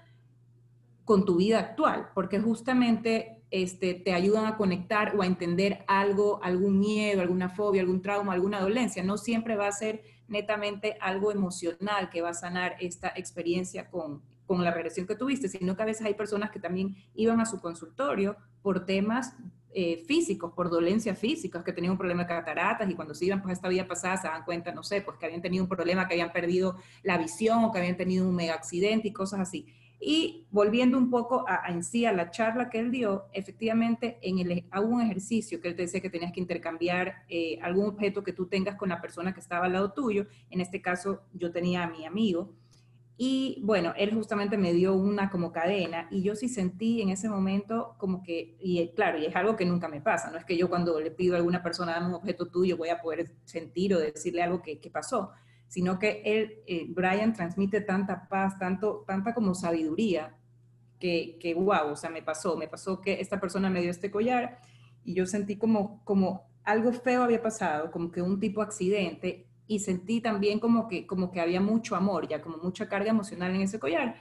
[1.05, 6.41] con tu vida actual, porque justamente este, te ayudan a conectar o a entender algo,
[6.43, 9.03] algún miedo, alguna fobia, algún trauma, alguna dolencia.
[9.03, 14.23] No siempre va a ser netamente algo emocional que va a sanar esta experiencia con,
[14.47, 17.47] con la regresión que tuviste, sino que a veces hay personas que también iban a
[17.47, 19.37] su consultorio por temas
[19.73, 23.41] eh, físicos, por dolencias físicas, que tenían un problema de cataratas y cuando se iban
[23.41, 26.09] pues esta vida pasada se dan cuenta, no sé, pues que habían tenido un problema,
[26.09, 29.67] que habían perdido la visión o que habían tenido un mega accidente y cosas así.
[30.03, 34.39] Y volviendo un poco a, en sí a la charla que él dio, efectivamente en
[34.39, 38.25] el, hubo un ejercicio que él te decía que tenías que intercambiar eh, algún objeto
[38.25, 40.27] que tú tengas con la persona que estaba al lado tuyo.
[40.49, 42.55] En este caso yo tenía a mi amigo.
[43.19, 47.29] Y bueno, él justamente me dio una como cadena y yo sí sentí en ese
[47.29, 50.57] momento como que, y claro, y es algo que nunca me pasa, no es que
[50.57, 53.95] yo cuando le pido a alguna persona dame un objeto tuyo voy a poder sentir
[53.95, 55.33] o decirle algo que, que pasó,
[55.71, 60.35] sino que él, eh, Brian transmite tanta paz, tanto, tanta como sabiduría,
[60.99, 64.11] que, que wow, o sea, me pasó, me pasó que esta persona me dio este
[64.11, 64.59] collar
[65.05, 69.79] y yo sentí como, como algo feo había pasado, como que un tipo accidente y
[69.79, 73.61] sentí también como que, como que había mucho amor, ya como mucha carga emocional en
[73.61, 74.17] ese collar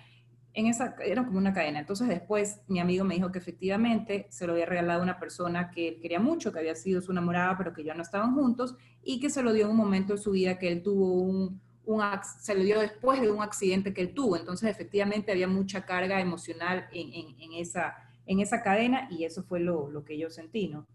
[0.60, 1.80] en esa, era como una cadena.
[1.80, 5.72] Entonces después mi amigo me dijo que efectivamente se lo había regalado a una persona
[5.72, 8.76] que él quería mucho, que había sido su enamorada, pero que ya no estaban juntos,
[9.04, 11.62] y que se lo dio en un momento de su vida que él tuvo un,
[11.86, 12.04] un
[12.40, 14.38] se lo dio después de un accidente que él tuvo.
[14.38, 17.96] Entonces efectivamente había mucha carga emocional en, esa,
[18.26, 20.86] en esa cadena y eso fue lo, lo que yo sentí, ¿no?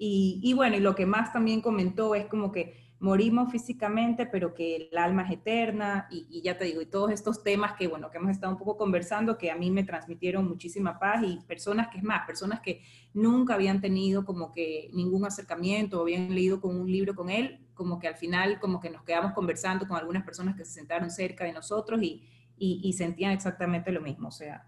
[0.00, 4.54] Y, y bueno, y lo que más también comentó es como que morimos físicamente, pero
[4.54, 8.10] que el alma es eterna y, ya te digo, y todos estos temas que, bueno,
[8.10, 11.88] que hemos estado un poco conversando, que a mí me transmitieron muchísima paz y personas
[11.88, 12.82] que es más, personas que
[13.14, 17.66] nunca habían tenido como que ningún acercamiento o habían leído con un libro con él,
[17.74, 21.10] como que al final como que nos quedamos conversando con algunas personas que se sentaron
[21.10, 22.24] cerca de nosotros y,
[22.56, 24.66] y sentían exactamente lo mismo, o sea,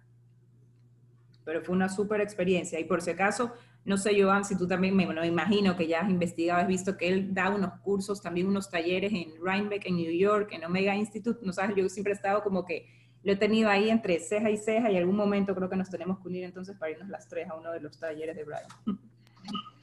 [1.45, 2.79] pero fue una súper experiencia.
[2.79, 3.53] Y por si acaso
[3.85, 6.97] no sé, Joan, si tú también, me, bueno, imagino que ya has investigado, has visto
[6.97, 10.95] que él da unos cursos, también unos talleres en Rhinebeck, en New York, en Omega
[10.95, 11.41] Institute.
[11.43, 12.87] No sabes, yo siempre he estado como que
[13.23, 16.19] lo he tenido ahí entre ceja y ceja y algún momento creo que nos tenemos
[16.21, 18.99] que unir entonces para irnos las tres a uno de los talleres de Brian.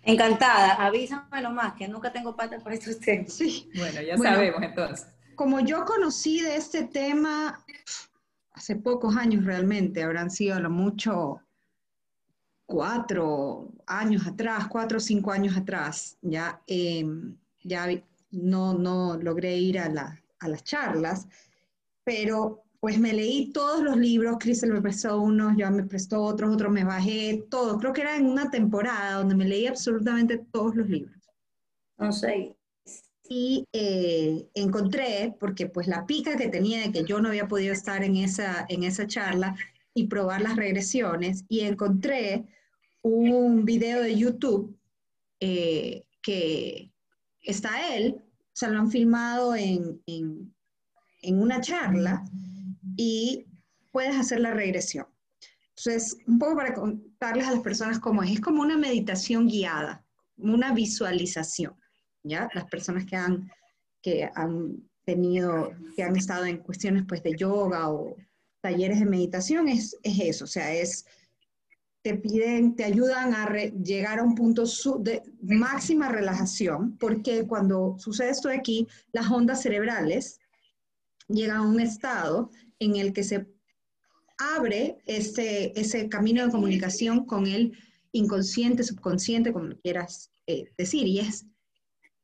[0.04, 3.28] Encantada, avísame nomás, que nunca tengo pata por esto usted.
[3.28, 3.70] Sí.
[3.76, 5.08] Bueno, ya sabemos entonces.
[5.36, 7.64] Como yo conocí de este tema
[8.54, 11.42] hace pocos años realmente, habrán sido lo mucho
[12.68, 17.88] cuatro años atrás, cuatro o cinco años atrás, ya, em, ya
[18.30, 21.28] no, no logré ir a, las charlas,
[22.04, 26.54] pero pues me leí todos los libros, Cristel me prestó unos, yo me prestó otros,
[26.54, 30.76] otros me bajé, todo, creo que era en una temporada donde me leí absolutamente todos
[30.76, 31.18] los libros.
[31.98, 32.56] No sé.
[33.30, 37.74] Y eh, encontré, porque pues la pica que tenía de que yo no había podido
[37.74, 39.56] estar en esa, en esa charla
[39.94, 42.46] y probar las regresiones, y encontré
[43.02, 44.78] un video de YouTube
[45.40, 46.92] eh, que
[47.42, 48.22] está él,
[48.54, 50.52] se lo han filmado en, en,
[51.40, 52.26] una charla
[52.96, 53.46] y
[53.92, 55.06] puedes hacer la regresión.
[55.76, 60.04] Entonces, un poco para contarles a las personas cómo es, es como una meditación guiada,
[60.38, 61.76] una visualización,
[62.24, 62.50] ¿ya?
[62.54, 63.52] Las personas que han,
[64.02, 68.16] que han tenido, que han estado en cuestiones pues de yoga o
[68.62, 71.06] talleres de meditación, es, es eso, o sea, es
[72.08, 74.64] te piden, te ayudan a llegar a un punto
[75.00, 80.40] de máxima relajación, porque cuando sucede esto de aquí, las ondas cerebrales
[81.28, 83.46] llegan a un estado en el que se
[84.38, 87.78] abre ese, ese camino de comunicación con el
[88.14, 91.46] inconsciente, subconsciente, como quieras eh, decir, y es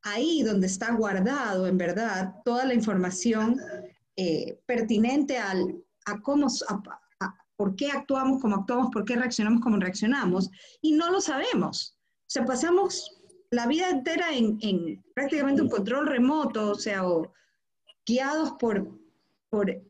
[0.00, 3.60] ahí donde está guardado, en verdad, toda la información
[4.16, 6.46] eh, pertinente al, a cómo,
[7.64, 10.50] por qué actuamos como actuamos, por qué reaccionamos como reaccionamos,
[10.82, 11.96] y no lo sabemos.
[12.20, 17.02] O sea, pasamos la vida entera en, prácticamente un control remoto, o sea,
[18.06, 18.86] guiados por,
[19.48, 19.82] por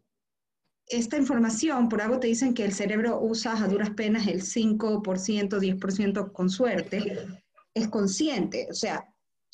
[0.87, 4.93] esta información, por algo te dicen que el cerebro usa a duras penas el 5%,
[5.03, 7.27] 10% con suerte,
[7.75, 8.69] es consciente.
[8.71, 9.05] O sea,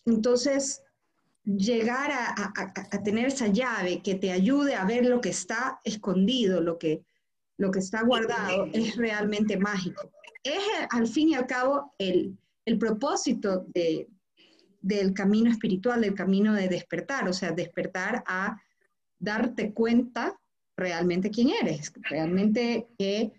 [0.04, 0.82] entonces
[1.42, 6.60] llegar a, a, tener esa llave que te ayude a ver lo que está escondido,
[6.60, 7.02] lo que,
[7.60, 10.10] lo que está guardado es realmente mágico.
[10.42, 12.38] Es al fin y al cabo el,
[12.78, 13.66] propósito
[14.80, 18.56] del camino espiritual, del camino de despertar, o sea, despertar a
[19.18, 20.40] darte cuenta
[20.74, 23.32] realmente quién eres, realmente que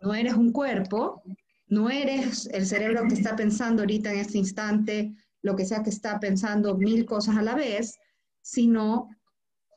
[0.00, 1.22] no eres un cuerpo,
[1.66, 5.12] no eres el cerebro que está pensando ahorita en este instante,
[5.42, 7.98] lo que sea que está pensando mil cosas a la vez,
[8.40, 9.10] sino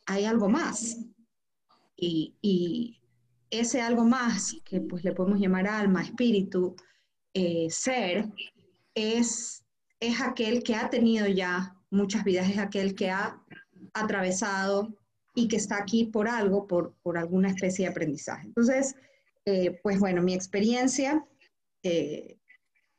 [0.05, 0.99] hay algo más.
[1.97, 2.98] y,
[3.49, 6.75] ese algo más, que pues le podemos llamar alma, espíritu,
[7.33, 8.27] eh, ser,
[8.93, 9.63] es,
[9.99, 13.41] es aquel que ha tenido ya muchas vidas, es aquel que ha
[13.93, 14.95] atravesado
[15.35, 18.47] y que está aquí por algo, por, por alguna especie de aprendizaje.
[18.47, 18.95] Entonces,
[19.45, 21.25] eh, pues bueno, mi experiencia,
[21.83, 22.37] eh,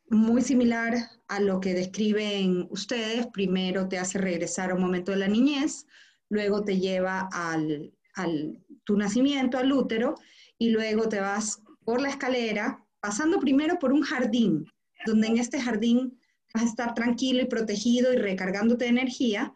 [0.09, 0.95] muy similar
[1.29, 5.87] a lo que describen ustedes, primero te hace regresar a un momento de la niñez,
[6.29, 10.17] luego te lleva al, al tu nacimiento, al útero,
[10.61, 14.67] y luego te vas por la escalera, pasando primero por un jardín,
[15.07, 16.21] donde en este jardín
[16.53, 19.55] vas a estar tranquilo y protegido y recargándote energía,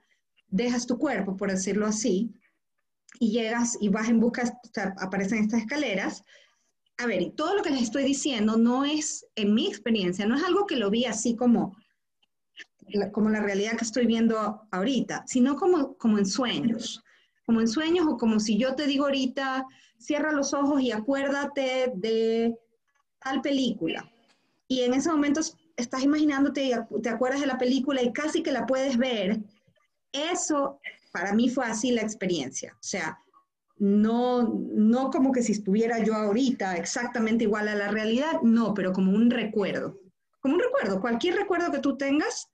[0.48, 2.32] dejas tu cuerpo, por decirlo así,
[3.20, 6.24] y llegas y vas en busca, o sea, aparecen estas escaleras.
[6.96, 10.42] A ver, todo lo que les estoy diciendo no es, en mi experiencia, no es
[10.42, 11.76] algo que lo vi así como,
[13.12, 17.04] como la realidad que estoy viendo ahorita, sino como, como en sueños.
[17.46, 19.66] Como en sueños o como si yo te digo ahorita,
[19.98, 22.56] cierra los ojos y acuérdate de
[23.20, 24.10] tal película.
[24.68, 25.40] Y en ese momento
[25.76, 29.40] estás imaginándote y te acuerdas de la película y casi que la puedes ver.
[30.12, 30.80] Eso
[31.12, 32.72] para mí fue así la experiencia.
[32.74, 33.18] O sea,
[33.78, 38.92] no, no como que si estuviera yo ahorita exactamente igual a la realidad, no, pero
[38.92, 39.98] como un recuerdo.
[40.40, 41.00] Como un recuerdo.
[41.00, 42.48] Cualquier recuerdo que tú tengas,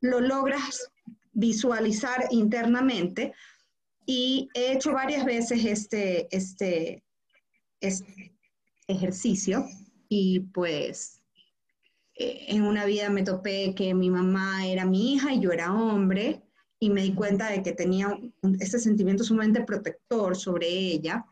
[0.00, 0.90] lo logras
[1.32, 3.34] visualizar internamente.
[4.06, 7.02] Y he hecho varias veces este, este,
[7.80, 8.38] este
[8.86, 9.66] ejercicio
[10.08, 11.22] y pues
[12.14, 15.74] eh, en una vida me topé que mi mamá era mi hija y yo era
[15.74, 16.42] hombre
[16.78, 18.16] y me di cuenta de que tenía
[18.60, 21.26] ese sentimiento sumamente protector sobre ella.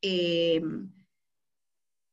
[0.00, 0.62] Eh,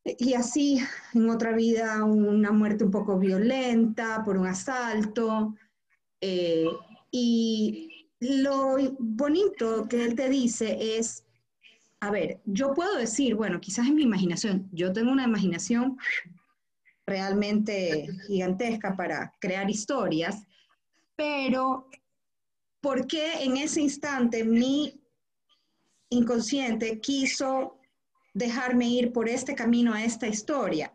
[0.06, 0.80] y así,
[1.14, 5.56] en otra vida, una muerte un poco violenta por un asalto.
[6.20, 6.68] Eh,
[7.12, 7.93] y
[8.24, 11.26] lo bonito que él te dice es,
[12.00, 15.98] a ver, yo puedo decir, bueno, quizás es mi imaginación, yo tengo una imaginación
[17.06, 20.46] realmente gigantesca para crear historias,
[21.16, 21.90] pero
[22.80, 25.02] ¿por qué en ese instante mi
[26.10, 27.78] inconsciente quiso
[28.34, 30.94] dejarme ir por este camino a esta historia?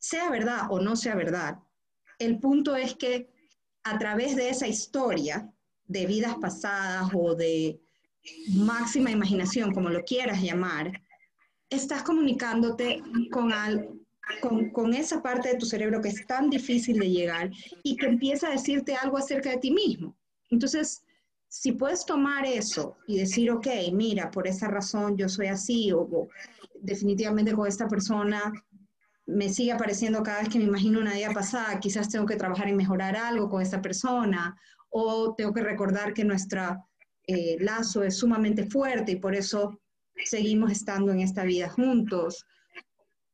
[0.00, 1.58] Sea verdad o no sea verdad,
[2.18, 3.28] el punto es que
[3.84, 5.52] a través de esa historia
[5.86, 7.80] de vidas pasadas o de
[8.54, 11.02] máxima imaginación, como lo quieras llamar,
[11.68, 13.52] estás comunicándote con,
[14.40, 17.50] con, con, esa parte de tu cerebro que es tan difícil de llegar
[17.82, 20.16] y que empieza a decirte algo acerca de ti mismo.
[20.50, 21.02] Entonces,
[21.48, 26.28] si puedes tomar eso y decir, ok, mira, por esa razón yo soy así, o,
[26.80, 28.52] definitivamente con esta persona
[29.26, 32.68] me sigue apareciendo cada vez que me imagino una día pasada, quizás tengo que trabajar
[32.68, 34.56] en mejorar algo con esta persona,
[34.96, 36.86] o tengo que recordar que nuestro
[37.26, 39.80] eh, lazo es sumamente fuerte y por eso
[40.24, 42.46] seguimos estando en esta vida juntos.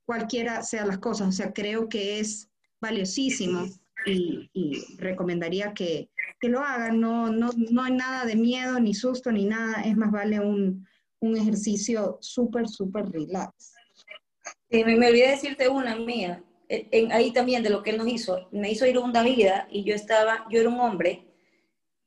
[0.07, 2.49] Cualquiera sean las cosas, o sea, creo que es
[2.81, 3.67] valiosísimo
[4.07, 6.09] y, y recomendaría que,
[6.41, 9.95] que lo hagan, no, no, no hay nada de miedo, ni susto, ni nada, es
[9.99, 10.89] más vale un,
[11.21, 13.75] un ejercicio súper, súper relax.
[14.71, 18.09] Sí, me, me, olvidé decirte una mía, en, ahí también de lo que él nos
[18.09, 21.27] hizo, me hizo ir a una vida y yo estaba, yo era un hombre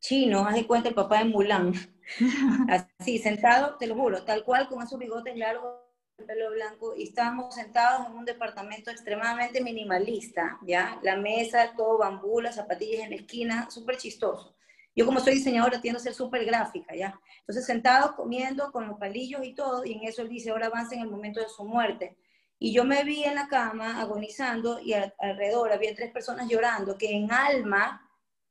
[0.04, 1.74] chino, haz de cuenta el papá de Mulan,
[3.00, 5.80] así, sentado, te lo juro, tal cual, con esos bigotes largos
[6.28, 11.00] pelo blanco y estábamos sentados en un departamento extremadamente minimalista, ¿ya?
[11.02, 14.56] La mesa, todo bambú, las zapatillas en la esquina, súper chistoso.
[14.96, 17.20] Yo como soy diseñadora tiendo a ser súper gráfica, ¿ya?
[17.40, 20.96] Entonces sentados comiendo con los palillos y todo, y en eso él dice, ahora avance
[20.96, 22.18] en el momento de su muerte.
[22.60, 27.10] Y yo me vi en la cama agonizando y alrededor había tres personas llorando, que
[27.10, 28.02] en alma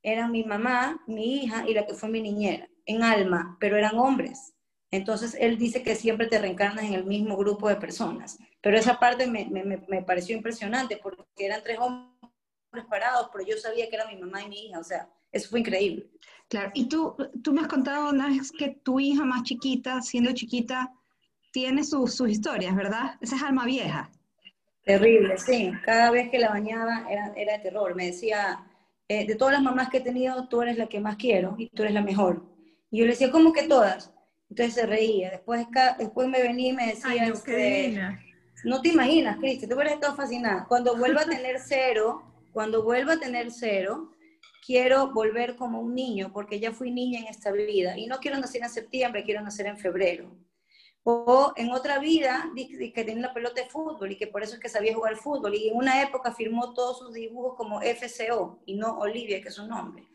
[0.03, 3.99] eran mi mamá, mi hija y la que fue mi niñera, en alma, pero eran
[3.99, 4.55] hombres.
[4.91, 8.39] Entonces, él dice que siempre te reencarnas en el mismo grupo de personas.
[8.61, 13.89] Pero esa parte me, me, pareció impresionante porque eran tres hombres parados, pero yo sabía
[13.89, 14.79] que era mi mamá y mi hija.
[14.79, 16.11] O sea, eso fue increíble.
[16.49, 20.33] Claro, y tú, tú me has contado una vez que tu hija más chiquita, siendo
[20.33, 20.93] chiquita,
[21.53, 23.17] tiene sus historias, ¿verdad?
[23.23, 24.11] Esa es alma vieja.
[24.85, 25.73] Terrible, sí.
[25.85, 27.95] Cada vez que la bañaba era, era de terror.
[27.95, 28.67] Me decía,
[29.13, 31.69] eh, de todas las mamás que he tenido, tú eres la que más quiero y
[31.69, 32.45] tú eres la mejor.
[32.91, 34.13] Y yo le decía, ¿cómo que todas?
[34.49, 35.31] Entonces se reía.
[35.31, 35.67] Después,
[35.99, 38.01] después me venía y me decía, no, este,
[38.65, 40.67] no te imaginas, Cristi, tú hubieras estado fascinada.
[40.67, 42.23] Cuando vuelva a tener cero,
[42.53, 44.13] cuando vuelva a tener cero,
[44.65, 47.99] quiero volver como un niño, porque ya fui niña en esta vida.
[47.99, 50.37] Y no quiero nacer en septiembre, quiero nacer en febrero.
[51.05, 54.61] O en otra vida, que tenía una pelota de fútbol y que por eso es
[54.61, 55.55] que sabía jugar fútbol.
[55.55, 59.55] Y en una época firmó todos sus dibujos como FCO y no Olivia, que es
[59.55, 60.07] su nombre.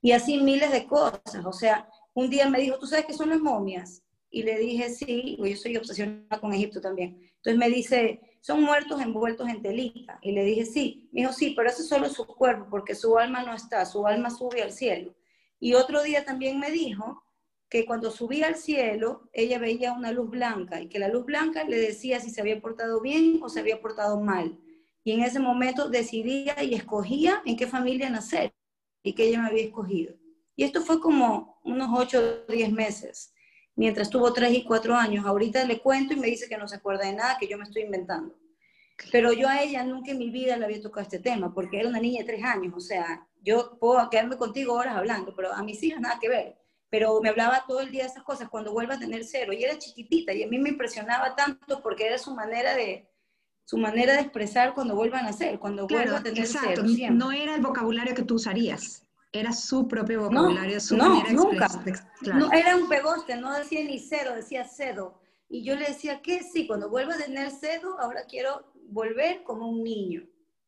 [0.00, 1.44] Y así miles de cosas.
[1.44, 4.02] O sea, un día me dijo, ¿tú sabes qué son las momias?
[4.30, 7.20] Y le dije, sí, yo soy obsesionada con Egipto también.
[7.36, 10.18] Entonces me dice, son muertos envueltos en telita.
[10.22, 11.08] Y le dije, sí.
[11.12, 14.06] Me dijo, sí, pero eso es solo su cuerpo, porque su alma no está, su
[14.06, 15.14] alma sube al cielo.
[15.60, 17.22] Y otro día también me dijo
[17.72, 21.64] que cuando subía al cielo, ella veía una luz blanca y que la luz blanca
[21.64, 24.58] le decía si se había portado bien o se había portado mal.
[25.02, 28.52] Y en ese momento decidía y escogía en qué familia nacer
[29.02, 30.14] y que ella me había escogido.
[30.54, 33.32] Y esto fue como unos 8 o 10 meses.
[33.74, 35.24] mientras tuvo tres y cuatro años.
[35.24, 37.64] Ahorita le cuento y me dice que no se acuerda de nada, que yo me
[37.64, 38.34] estoy inventando.
[39.10, 41.88] Pero yo a ella nunca en mi vida le había tocado este tema, porque era
[41.88, 45.62] una niña de tres años, o sea, yo puedo quedarme contigo horas hablando, pero a
[45.62, 46.61] mis hijas nada que ver.
[46.92, 49.54] Pero me hablaba todo el día de esas cosas cuando vuelva a tener cero.
[49.54, 53.08] Y era chiquitita y a mí me impresionaba tanto porque era su manera de,
[53.64, 56.82] su manera de expresar cuando vuelvan a ser, cuando vuelva a tener exacto.
[56.86, 57.14] cero.
[57.14, 61.68] No era el vocabulario que tú usarías, era su propio vocabulario, su no, manera nunca.
[62.20, 62.38] Claro.
[62.38, 65.18] No, era un pegoste, no decía ni cero, decía cedo.
[65.48, 69.66] Y yo le decía que sí, cuando vuelva a tener cedo, ahora quiero volver como
[69.66, 70.24] un niño.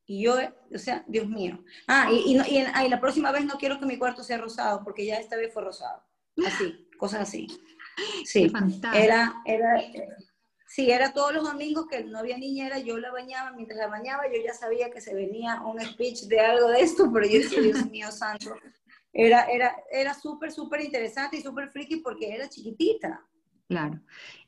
[0.07, 0.37] Y yo,
[0.75, 1.63] o sea, Dios mío.
[1.87, 4.83] Ah, y, y, y, y, la próxima vez no quiero que mi cuarto sea rosado,
[4.85, 6.03] porque ya esta vez fue rosado.
[6.47, 7.47] Así, cosas así.
[8.25, 8.51] Sí,
[8.93, 9.81] era, era,
[10.67, 14.25] sí, era todos los domingos que no había niñera, yo la bañaba, mientras la bañaba
[14.27, 17.61] yo ya sabía que se venía un speech de algo de esto, pero yo decía,
[17.61, 18.57] Dios mío santo,
[19.13, 23.25] era, era, era súper, súper interesante y súper friki porque era chiquitita.
[23.69, 24.01] Claro.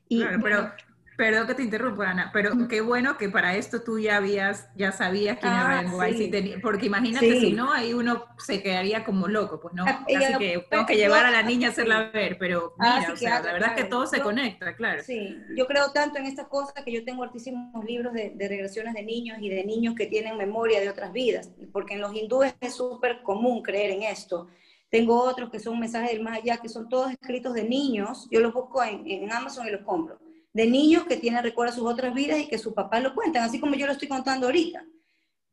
[0.09, 0.71] Y, claro, pero
[1.17, 4.91] Perdón que te interrumpa, Ana, pero qué bueno que para esto tú ya habías, ya
[4.91, 6.31] sabías quién ah, era sí.
[6.61, 7.39] porque imagínate sí.
[7.39, 11.25] si no, ahí uno se quedaría como loco, pues no, así que tengo que llevar
[11.25, 13.75] a la niña a hacerla ver, pero mira, ah, o sea, la verdad claro.
[13.75, 15.01] es que todo se yo, conecta, claro.
[15.03, 18.93] Sí, yo creo tanto en estas cosas que yo tengo altísimos libros de, de, regresiones
[18.93, 22.53] de niños y de niños que tienen memoria de otras vidas, porque en los hindúes
[22.61, 24.49] es súper común creer en esto.
[24.91, 28.39] Tengo otros que son mensajes del más allá, que son todos escritos de niños, yo
[28.39, 31.91] los busco en, en Amazon y los compro de niños que tienen recuerdos de sus
[31.91, 34.85] otras vidas y que sus papás lo cuentan, así como yo lo estoy contando ahorita.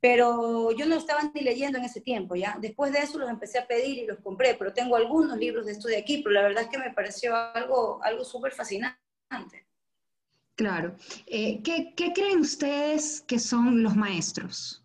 [0.00, 2.58] Pero yo no lo estaba ni leyendo en ese tiempo, ¿ya?
[2.60, 5.72] Después de eso los empecé a pedir y los compré, pero tengo algunos libros de
[5.72, 9.66] esto de aquí, pero la verdad es que me pareció algo, algo súper fascinante.
[10.56, 10.94] Claro.
[11.26, 14.84] Eh, ¿qué, ¿Qué creen ustedes que son los maestros?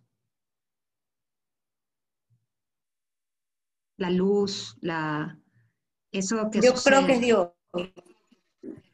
[3.98, 5.38] La luz, la...
[6.12, 6.96] Eso que Yo sucede.
[6.96, 7.50] creo que es Dios.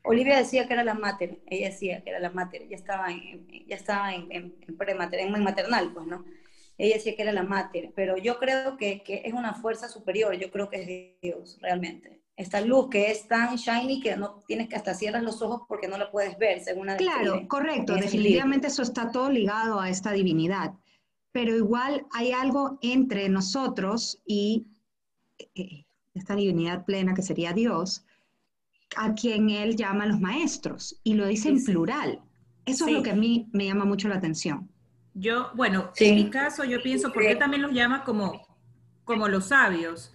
[0.05, 3.47] Olivia decía que era la mater, ella decía que era la mater, ya estaba en,
[3.67, 6.25] ya estaba en, en, en premater, en maternal, pues, ¿no?
[6.77, 10.35] Ella decía que era la mater, pero yo creo que, que, es una fuerza superior,
[10.35, 12.21] yo creo que es Dios, realmente.
[12.35, 15.87] Esta luz que es tan shiny que no tienes que hasta cierras los ojos porque
[15.87, 20.11] no la puedes ver, según la Claro, correcto, definitivamente eso está todo ligado a esta
[20.11, 20.73] divinidad,
[21.31, 24.67] pero igual hay algo entre nosotros y
[25.55, 28.04] eh, esta divinidad plena que sería Dios,
[28.95, 32.21] a quien él llama los maestros y lo dice en plural.
[32.65, 32.91] Eso sí.
[32.91, 34.69] es lo que a mí me llama mucho la atención.
[35.13, 36.05] Yo, bueno, sí.
[36.05, 38.45] en mi caso yo pienso, ¿por qué también los llama como,
[39.03, 40.13] como los sabios?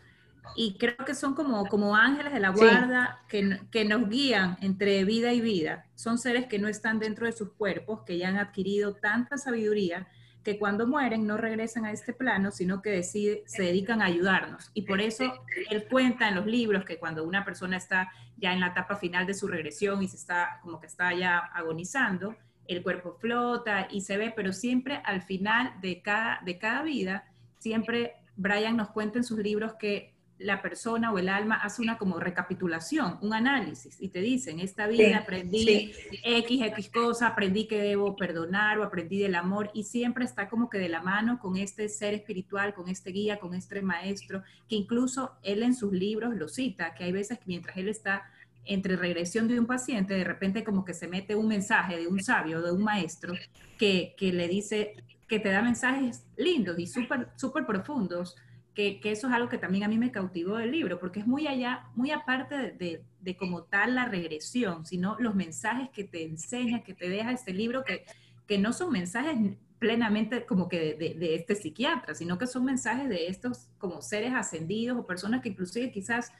[0.57, 5.05] Y creo que son como, como ángeles de la guarda que, que nos guían entre
[5.05, 5.87] vida y vida.
[5.95, 10.09] Son seres que no están dentro de sus cuerpos, que ya han adquirido tanta sabiduría
[10.43, 14.70] que cuando mueren no regresan a este plano, sino que decide, se dedican a ayudarnos.
[14.74, 18.61] Y por eso él cuenta en los libros que cuando una persona está ya en
[18.61, 22.36] la etapa final de su regresión y se está como que está ya agonizando,
[22.66, 27.24] el cuerpo flota y se ve, pero siempre al final de cada, de cada vida,
[27.59, 30.10] siempre Brian nos cuenta en sus libros que
[30.41, 34.61] la persona o el alma hace una como recapitulación, un análisis, y te dice, en
[34.61, 35.93] esta vida sí, aprendí sí.
[36.24, 40.70] X, X cosa, aprendí que debo perdonar o aprendí del amor, y siempre está como
[40.70, 44.76] que de la mano con este ser espiritual, con este guía, con este maestro, que
[44.76, 48.22] incluso él en sus libros lo cita, que hay veces que mientras él está
[48.64, 52.22] entre regresión de un paciente, de repente como que se mete un mensaje de un
[52.22, 53.34] sabio, de un maestro,
[53.78, 54.95] que, que le dice,
[55.28, 58.36] que te da mensajes lindos y súper súper profundos,
[58.75, 61.47] que, eso es algo que también a mí me cautivó del libro, porque es muy
[61.47, 66.25] allá, muy aparte de, de, de, como tal la regresión, sino los mensajes que te
[66.25, 68.05] enseña, que te deja este libro, que,
[68.47, 69.37] que no son mensajes
[69.79, 74.33] plenamente como que de, de, este psiquiatra, sino que son mensajes de estos como seres
[74.35, 76.33] ascendidos o personas que inclusive quizás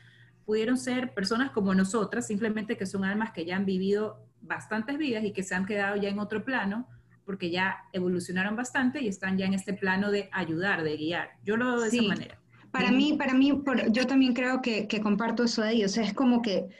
[0.45, 5.25] pudieron ser personas como nosotras, simplemente que son almas que ya han vivido bastantes vidas
[5.25, 6.87] y que se han quedado ya en otro plano,
[7.31, 11.29] porque ya evolucionaron bastante y están ya en este plano de ayudar, de guiar.
[11.45, 11.99] Yo lo veo de sí.
[11.99, 12.41] esa manera.
[12.73, 15.97] Para mí, para mí, por, yo también creo que, que, comparto eso de ellos.
[15.97, 16.71] Es como que,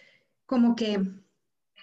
[0.47, 1.01] como que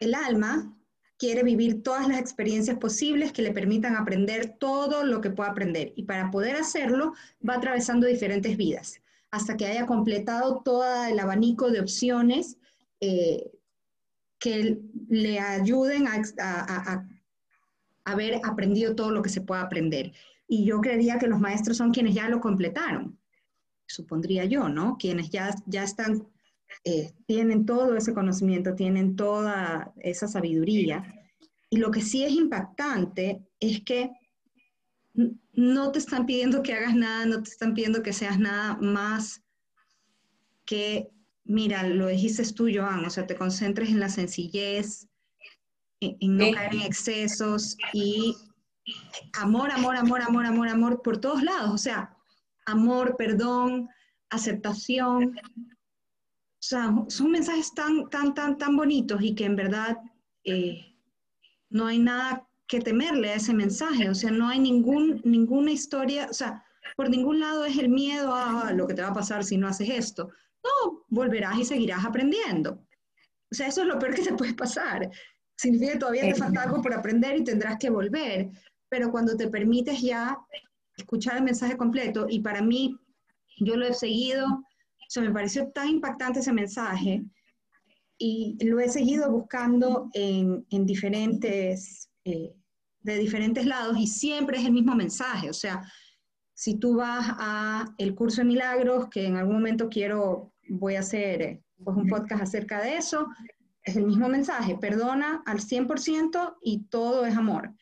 [0.01, 0.77] el alma
[1.17, 5.93] quiere vivir todas las experiencias posibles que le permitan aprender todo lo que pueda aprender.
[5.95, 7.13] Y para poder hacerlo,
[7.47, 9.01] va atravesando diferentes vidas,
[9.31, 12.57] hasta que haya completado todo el abanico de opciones
[12.99, 13.49] eh,
[14.39, 17.16] que le ayuden a, a, a
[18.11, 20.13] haber aprendido todo lo que se pueda aprender.
[20.47, 23.19] Y yo creería que los maestros son quienes ya lo completaron,
[23.85, 24.97] supondría yo, ¿no?
[24.97, 26.27] Quienes ya, ya están,
[26.83, 31.03] eh, tienen todo ese conocimiento, tienen toda esa sabiduría.
[31.69, 34.11] Y lo que sí es impactante es que
[35.53, 39.41] no te están pidiendo que hagas nada, no te están pidiendo que seas nada más
[40.65, 41.09] que
[41.47, 45.07] mira, lo dijiste tú, Joan, o sea, te concentres en la sencillez,
[45.99, 48.35] en, no caer en excesos y
[49.39, 52.15] amor, amor, amor, amor, amor, amor por todos lados, o sea,
[52.65, 53.89] amor, perdón,
[54.29, 55.37] aceptación.
[55.37, 59.97] O sea, son mensajes tan, tan, tan, tan bonitos y que en verdad
[60.43, 60.95] eh,
[61.69, 66.27] no hay nada que temerle a ese mensaje, o sea, no hay ningún, ninguna historia,
[66.29, 69.43] o sea, por ningún lado es el miedo a lo que te va a pasar
[69.43, 70.29] si no haces esto.
[70.63, 72.83] No, volverás y seguirás aprendiendo.
[73.51, 75.09] O sea, eso es lo peor que te puede pasar.
[75.57, 78.49] Significa que todavía te falta algo por aprender y tendrás que volver.
[78.89, 80.37] Pero cuando te permites ya
[80.95, 82.95] escuchar el mensaje completo, y para mí,
[83.59, 87.23] yo lo he seguido, o sea, me pareció tan impactante ese mensaje,
[88.17, 92.53] y lo he seguido buscando en, en diferentes, eh,
[93.01, 95.49] de diferentes lados, y siempre es el mismo mensaje.
[95.49, 95.83] O sea,
[96.53, 101.01] si tú vas a el curso de milagros, que en algún momento quiero, voy a
[101.01, 103.27] hacer eh, pues, un podcast acerca de eso,
[103.87, 107.73] es el mismo mensaje, perdona al 100% y todo es amor.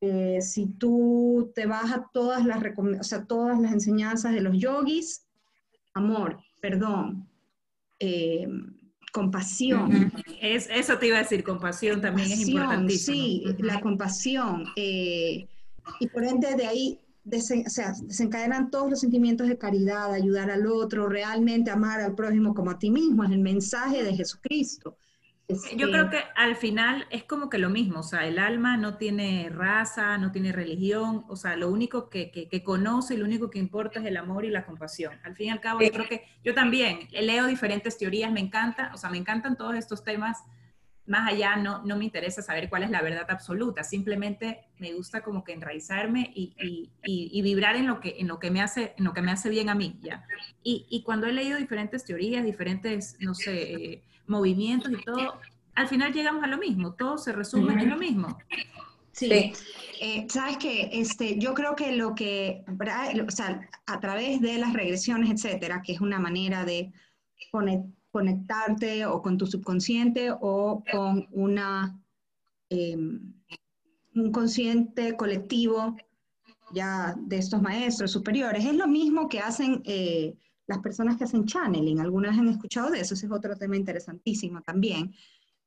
[0.00, 4.58] Eh, si tú te vas a todas las, o sea, todas las enseñanzas de los
[4.58, 5.26] yogis,
[5.94, 7.28] amor, perdón,
[8.00, 8.48] eh,
[9.12, 10.12] compasión.
[10.40, 13.16] es, eso te iba a decir, compasión también es importantísimo.
[13.16, 14.66] Sí, la compasión.
[14.76, 15.46] y
[16.12, 21.08] por ende de ahí o sea, desencadenan todos los sentimientos de caridad, ayudar al otro,
[21.08, 24.98] realmente amar al prójimo como a ti mismo, es el mensaje de Jesucristo.
[25.76, 28.96] Yo creo que al final es como que lo mismo, o sea, el alma no
[28.96, 33.50] tiene raza, no tiene religión, o sea, lo único que, que, conoce y lo único
[33.50, 35.18] que importa es el amor y la compasión.
[35.22, 38.90] Al fin y al cabo, yo creo que yo también leo diferentes teorías, me encanta,
[38.94, 40.44] o sea, me encantan todos estos temas
[41.06, 45.22] más allá no, no me interesa saber cuál es la verdad absoluta, simplemente me gusta
[45.22, 48.94] como que enraizarme y, y, y, vibrar en lo, que, en, lo que me hace,
[48.96, 50.26] en lo que me hace bien a mí, ¿ya?
[50.62, 55.40] Y, cuando he leído diferentes teorías, diferentes, no sé, eh, movimientos y todo,
[55.74, 58.38] al final llegamos a lo mismo, todo se resume en lo mismo.
[59.12, 59.52] Sí,
[60.00, 64.72] eh, sabes que este, yo creo que lo que, o sea, a través de las
[64.72, 66.92] regresiones, etcétera, que es una manera de
[67.50, 72.00] conectar conectarte o con tu subconsciente o con una,
[72.70, 73.34] em,
[74.14, 75.96] un consciente colectivo
[76.72, 78.64] ya de estos maestros superiores.
[78.64, 82.00] Es lo mismo que hacen eh, las personas que hacen channeling.
[82.00, 85.14] Algunas han escuchado de eso, ese es otro tema interesantísimo también.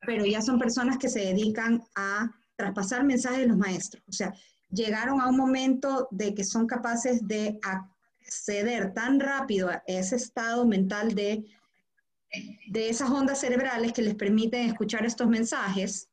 [0.02, 4.04] Pero ya son personas que se dedican a traspasar mensajes de los maestros.
[4.08, 4.34] O sea,
[4.70, 10.66] llegaron a un momento de que son capaces de acceder tan rápido a ese estado
[10.66, 11.46] mental de
[12.68, 16.10] de esas ondas cerebrales que les permiten escuchar estos mensajes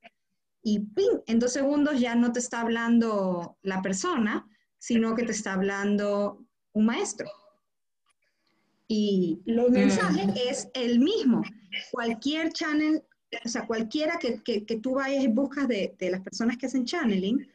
[0.62, 0.82] y
[1.26, 6.43] en dos segundos ya no te está hablando la persona, sino que te está hablando
[6.72, 7.28] un maestro.
[8.89, 9.72] Y los mm.
[9.72, 11.43] mensajes es el mismo.
[11.91, 13.03] Cualquier channel,
[13.45, 16.85] o sea, cualquiera que, que, tú vayas y buscas de, de, las personas que hacen
[16.85, 17.47] channeling,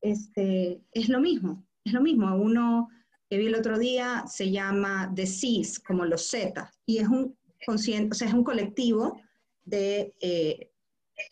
[0.00, 1.64] este, es lo mismo.
[1.84, 2.34] Es lo mismo.
[2.36, 2.88] Uno
[3.28, 7.36] que vi el otro día se llama The Seas, como los Z, y es un
[7.66, 9.20] o sea, es un colectivo
[9.64, 10.70] de, eh,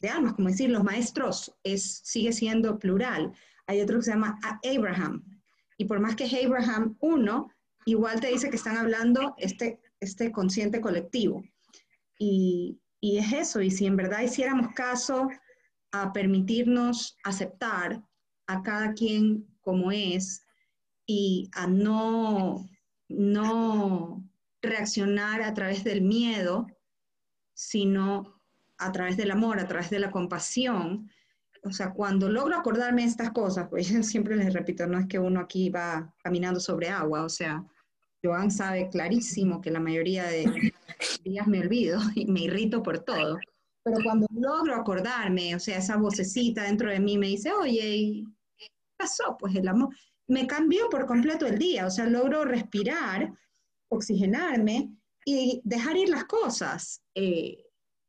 [0.01, 3.32] de almas, como decir, los maestros es, sigue siendo plural.
[3.66, 5.24] Hay otro que se llama Abraham,
[5.76, 7.51] y por más que es Abraham uno,
[7.85, 11.43] igual te dice que están hablando este, este consciente colectivo.
[12.18, 15.28] Y, y es eso, y si en verdad hiciéramos caso
[15.93, 18.03] a permitirnos aceptar
[18.47, 20.43] a cada quien como es
[21.07, 22.68] y a no,
[23.09, 24.24] no
[24.62, 26.66] reaccionar a través del miedo,
[27.55, 28.41] sino
[28.78, 31.11] a través del amor, a través de la compasión.
[31.63, 35.19] O sea, cuando logro acordarme de estas cosas, pues siempre les repito, no es que
[35.19, 37.65] uno aquí va caminando sobre agua, o sea,
[38.23, 40.73] Joan sabe clarísimo que la mayoría de
[41.25, 43.39] días me olvido y me irrito por todo.
[43.83, 48.25] Pero cuando logro acordarme, o sea, esa vocecita dentro de mí me dice, oye,
[48.59, 48.67] ¿qué
[48.99, 49.37] pasó?
[49.39, 49.89] Pues el amor
[50.29, 53.33] me cambió por completo el día, o sea, logro respirar
[53.91, 54.95] oxigenarme
[55.25, 57.03] y dejar ir las cosas.
[57.15, 57.65] Eh,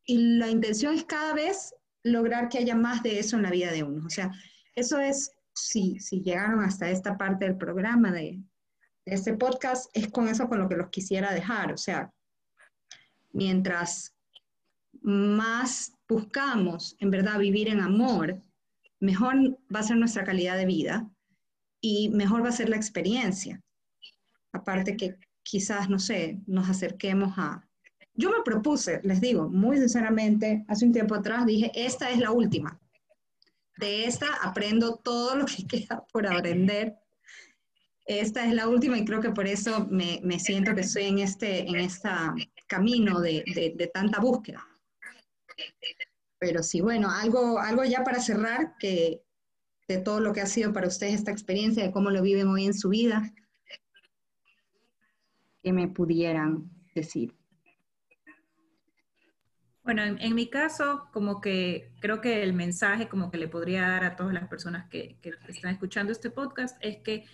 [0.06, 1.74] y la intención es cada vez
[2.04, 4.06] lograr que haya más de eso en la vida de uno.
[4.06, 4.32] O sea,
[4.76, 8.39] eso es, si, si llegaron hasta esta parte del programa de,
[9.06, 11.74] de este podcast, es con eso con lo que los quisiera dejar.
[11.74, 12.12] O sea,
[13.34, 14.16] mientras
[15.02, 18.41] más buscamos en verdad vivir en amor,
[18.99, 21.10] mejor va a ser nuestra calidad de vida
[21.82, 23.62] y mejor va a ser la experiencia.
[24.54, 27.68] Aparte que quizás, no sé, nos acerquemos a...
[28.14, 32.32] Yo me propuse, les digo, muy sinceramente, hace un tiempo atrás dije, esta es la
[32.32, 32.80] última.
[33.78, 36.95] De esta aprendo todo lo que queda por aprender.
[38.05, 41.20] esta es la última y creo que por eso me, me siento que estoy en
[41.20, 42.36] este en esta
[42.68, 43.43] camino de,
[43.76, 44.66] de, tanta búsqueda.
[46.39, 49.22] Pero sí, bueno, algo, algo ya para cerrar, que
[49.88, 52.66] de todo lo que ha sido para ustedes esta experiencia, de cómo lo viven hoy
[52.66, 53.34] en su vida,
[55.62, 57.36] que me pudieran decir.
[59.93, 64.05] Bueno, en, mi caso, como que creo que el mensaje como que le podría dar
[64.05, 65.17] a todas las personas que,
[65.49, 67.25] están escuchando este podcast es que,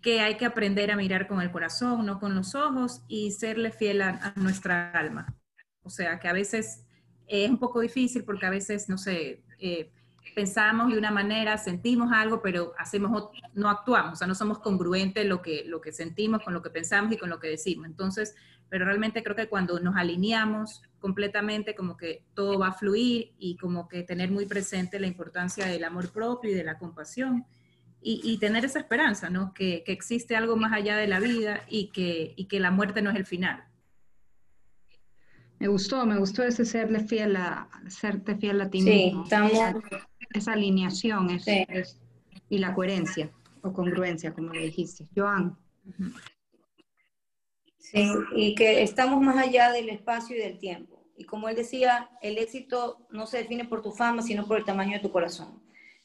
[0.00, 3.70] que, hay que aprender a mirar con el corazón, no con los ojos, y serle
[3.70, 5.36] fiel a, nuestra alma.
[5.82, 6.86] O sea, que a veces
[7.26, 9.90] es un poco difícil porque a veces, no sé, eh,
[10.34, 15.26] pensamos de una manera, sentimos algo, pero hacemos no actuamos, o sea, no somos congruentes
[15.26, 17.86] lo que, lo que sentimos con lo que pensamos y con lo que decimos.
[17.86, 18.34] Entonces,
[18.68, 23.56] pero realmente creo que cuando nos alineamos completamente, como que todo va a fluir y
[23.56, 27.46] como que tener muy presente la importancia del amor propio y de la compasión
[28.06, 29.54] y, tener esa esperanza, ¿no?
[29.54, 33.00] Que, que, existe algo más allá de la vida y que, y que la muerte
[33.00, 33.64] no es el final.
[35.58, 39.24] Me gustó, me gustó ese serle fiel a, serte fiel a ti sí, mismo.
[39.24, 39.52] Estamos...
[40.32, 42.00] Esa alineación es, es,
[42.48, 43.30] y la coherencia
[43.62, 45.06] o congruencia, como le dijiste.
[45.14, 45.56] Joan.
[47.78, 51.04] Sí, y que estamos más allá del espacio y del tiempo.
[51.16, 54.64] Y como él decía, el éxito no se define por tu fama, sino por el
[54.64, 55.62] tamaño de tu corazón.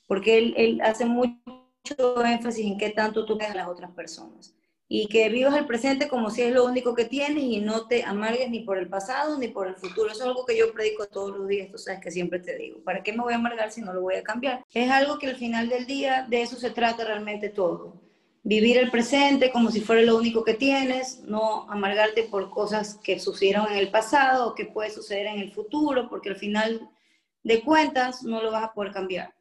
[0.07, 4.58] Porque él, él hace mucho énfasis en qué tanto tú quedas a las otras personas
[4.91, 8.03] y que vivas el presente como si es lo único que tienes y no te
[8.03, 10.11] amargues ni por el pasado ni por el futuro.
[10.11, 12.79] Eso es algo que yo predico todos los días, tú sabes que siempre te digo,
[12.83, 14.65] ¿para qué me voy a amargar si no lo voy a cambiar?
[14.73, 18.01] Es algo que al final del día de eso se trata realmente todo.
[18.41, 23.19] Vivir el presente como si fuera lo único que tienes, no amargarte por cosas que
[23.19, 26.89] sucedieron en el pasado o que puede suceder en el futuro, porque al final
[27.43, 29.35] de cuentas no lo vas a poder cambiar.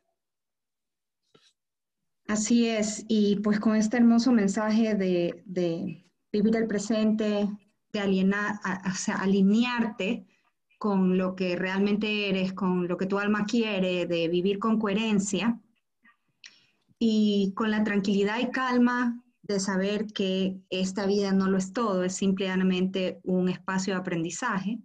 [2.29, 7.49] Así es, y pues con este hermoso mensaje de, vivir el presente,
[7.91, 10.27] de o sea, alinearte
[10.79, 15.59] con lo que realmente eres, con lo que tu alma quiere, de vivir con coherencia
[16.99, 22.05] y con la tranquilidad y calma de saber que esta vida no lo es todo,
[22.05, 24.79] es simplemente un espacio de aprendizaje.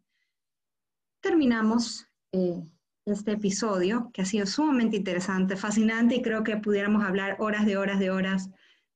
[1.19, 2.63] Terminamos eh,
[3.05, 7.77] este episodio, que ha sido sumamente interesante, fascinante, y creo que pudiéramos hablar horas de
[7.77, 8.49] horas de horas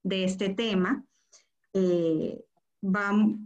[0.03, 1.03] de este tema.
[1.73, 2.43] Eh,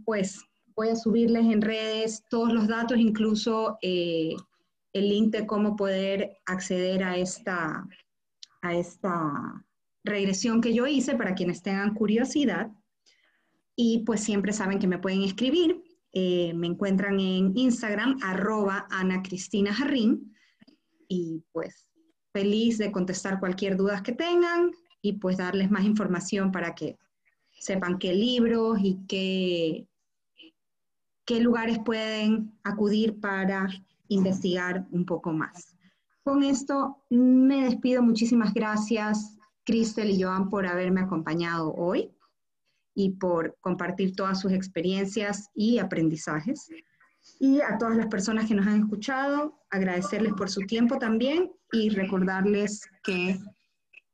[0.04, 0.44] pues
[0.76, 4.34] voy a subirles en redes todos los datos, incluso eh,
[4.92, 7.86] el link de cómo poder acceder a esta,
[8.62, 9.64] a esta
[10.04, 12.70] regresión que yo hice para quienes tengan curiosidad.
[13.74, 15.82] Y pues siempre saben que me pueden escribir.
[16.12, 20.31] Eh, me encuentran en Instagram, arroba Ana Cristina Jarrín
[21.12, 21.86] y pues
[22.32, 24.70] feliz de contestar cualquier duda que tengan
[25.02, 26.96] y pues darles más información para que
[27.50, 29.86] sepan qué libros y qué,
[31.26, 33.68] qué lugares pueden acudir para
[34.08, 35.76] investigar un poco más.
[36.24, 38.02] Con esto me despido.
[38.02, 42.10] Muchísimas gracias, Cristel y Joan, por haberme acompañado hoy
[42.94, 46.68] y por compartir todas sus experiencias y aprendizajes.
[47.38, 51.90] Y a todas las personas que nos han escuchado, agradecerles por su tiempo también y
[51.90, 53.38] recordarles que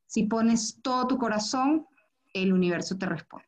[0.05, 1.85] si pones todo tu corazón,
[2.33, 3.45] el universo te responde.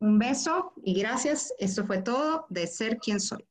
[0.00, 1.52] Un beso y gracias.
[1.58, 3.44] Esto fue todo de Ser Quien Soy.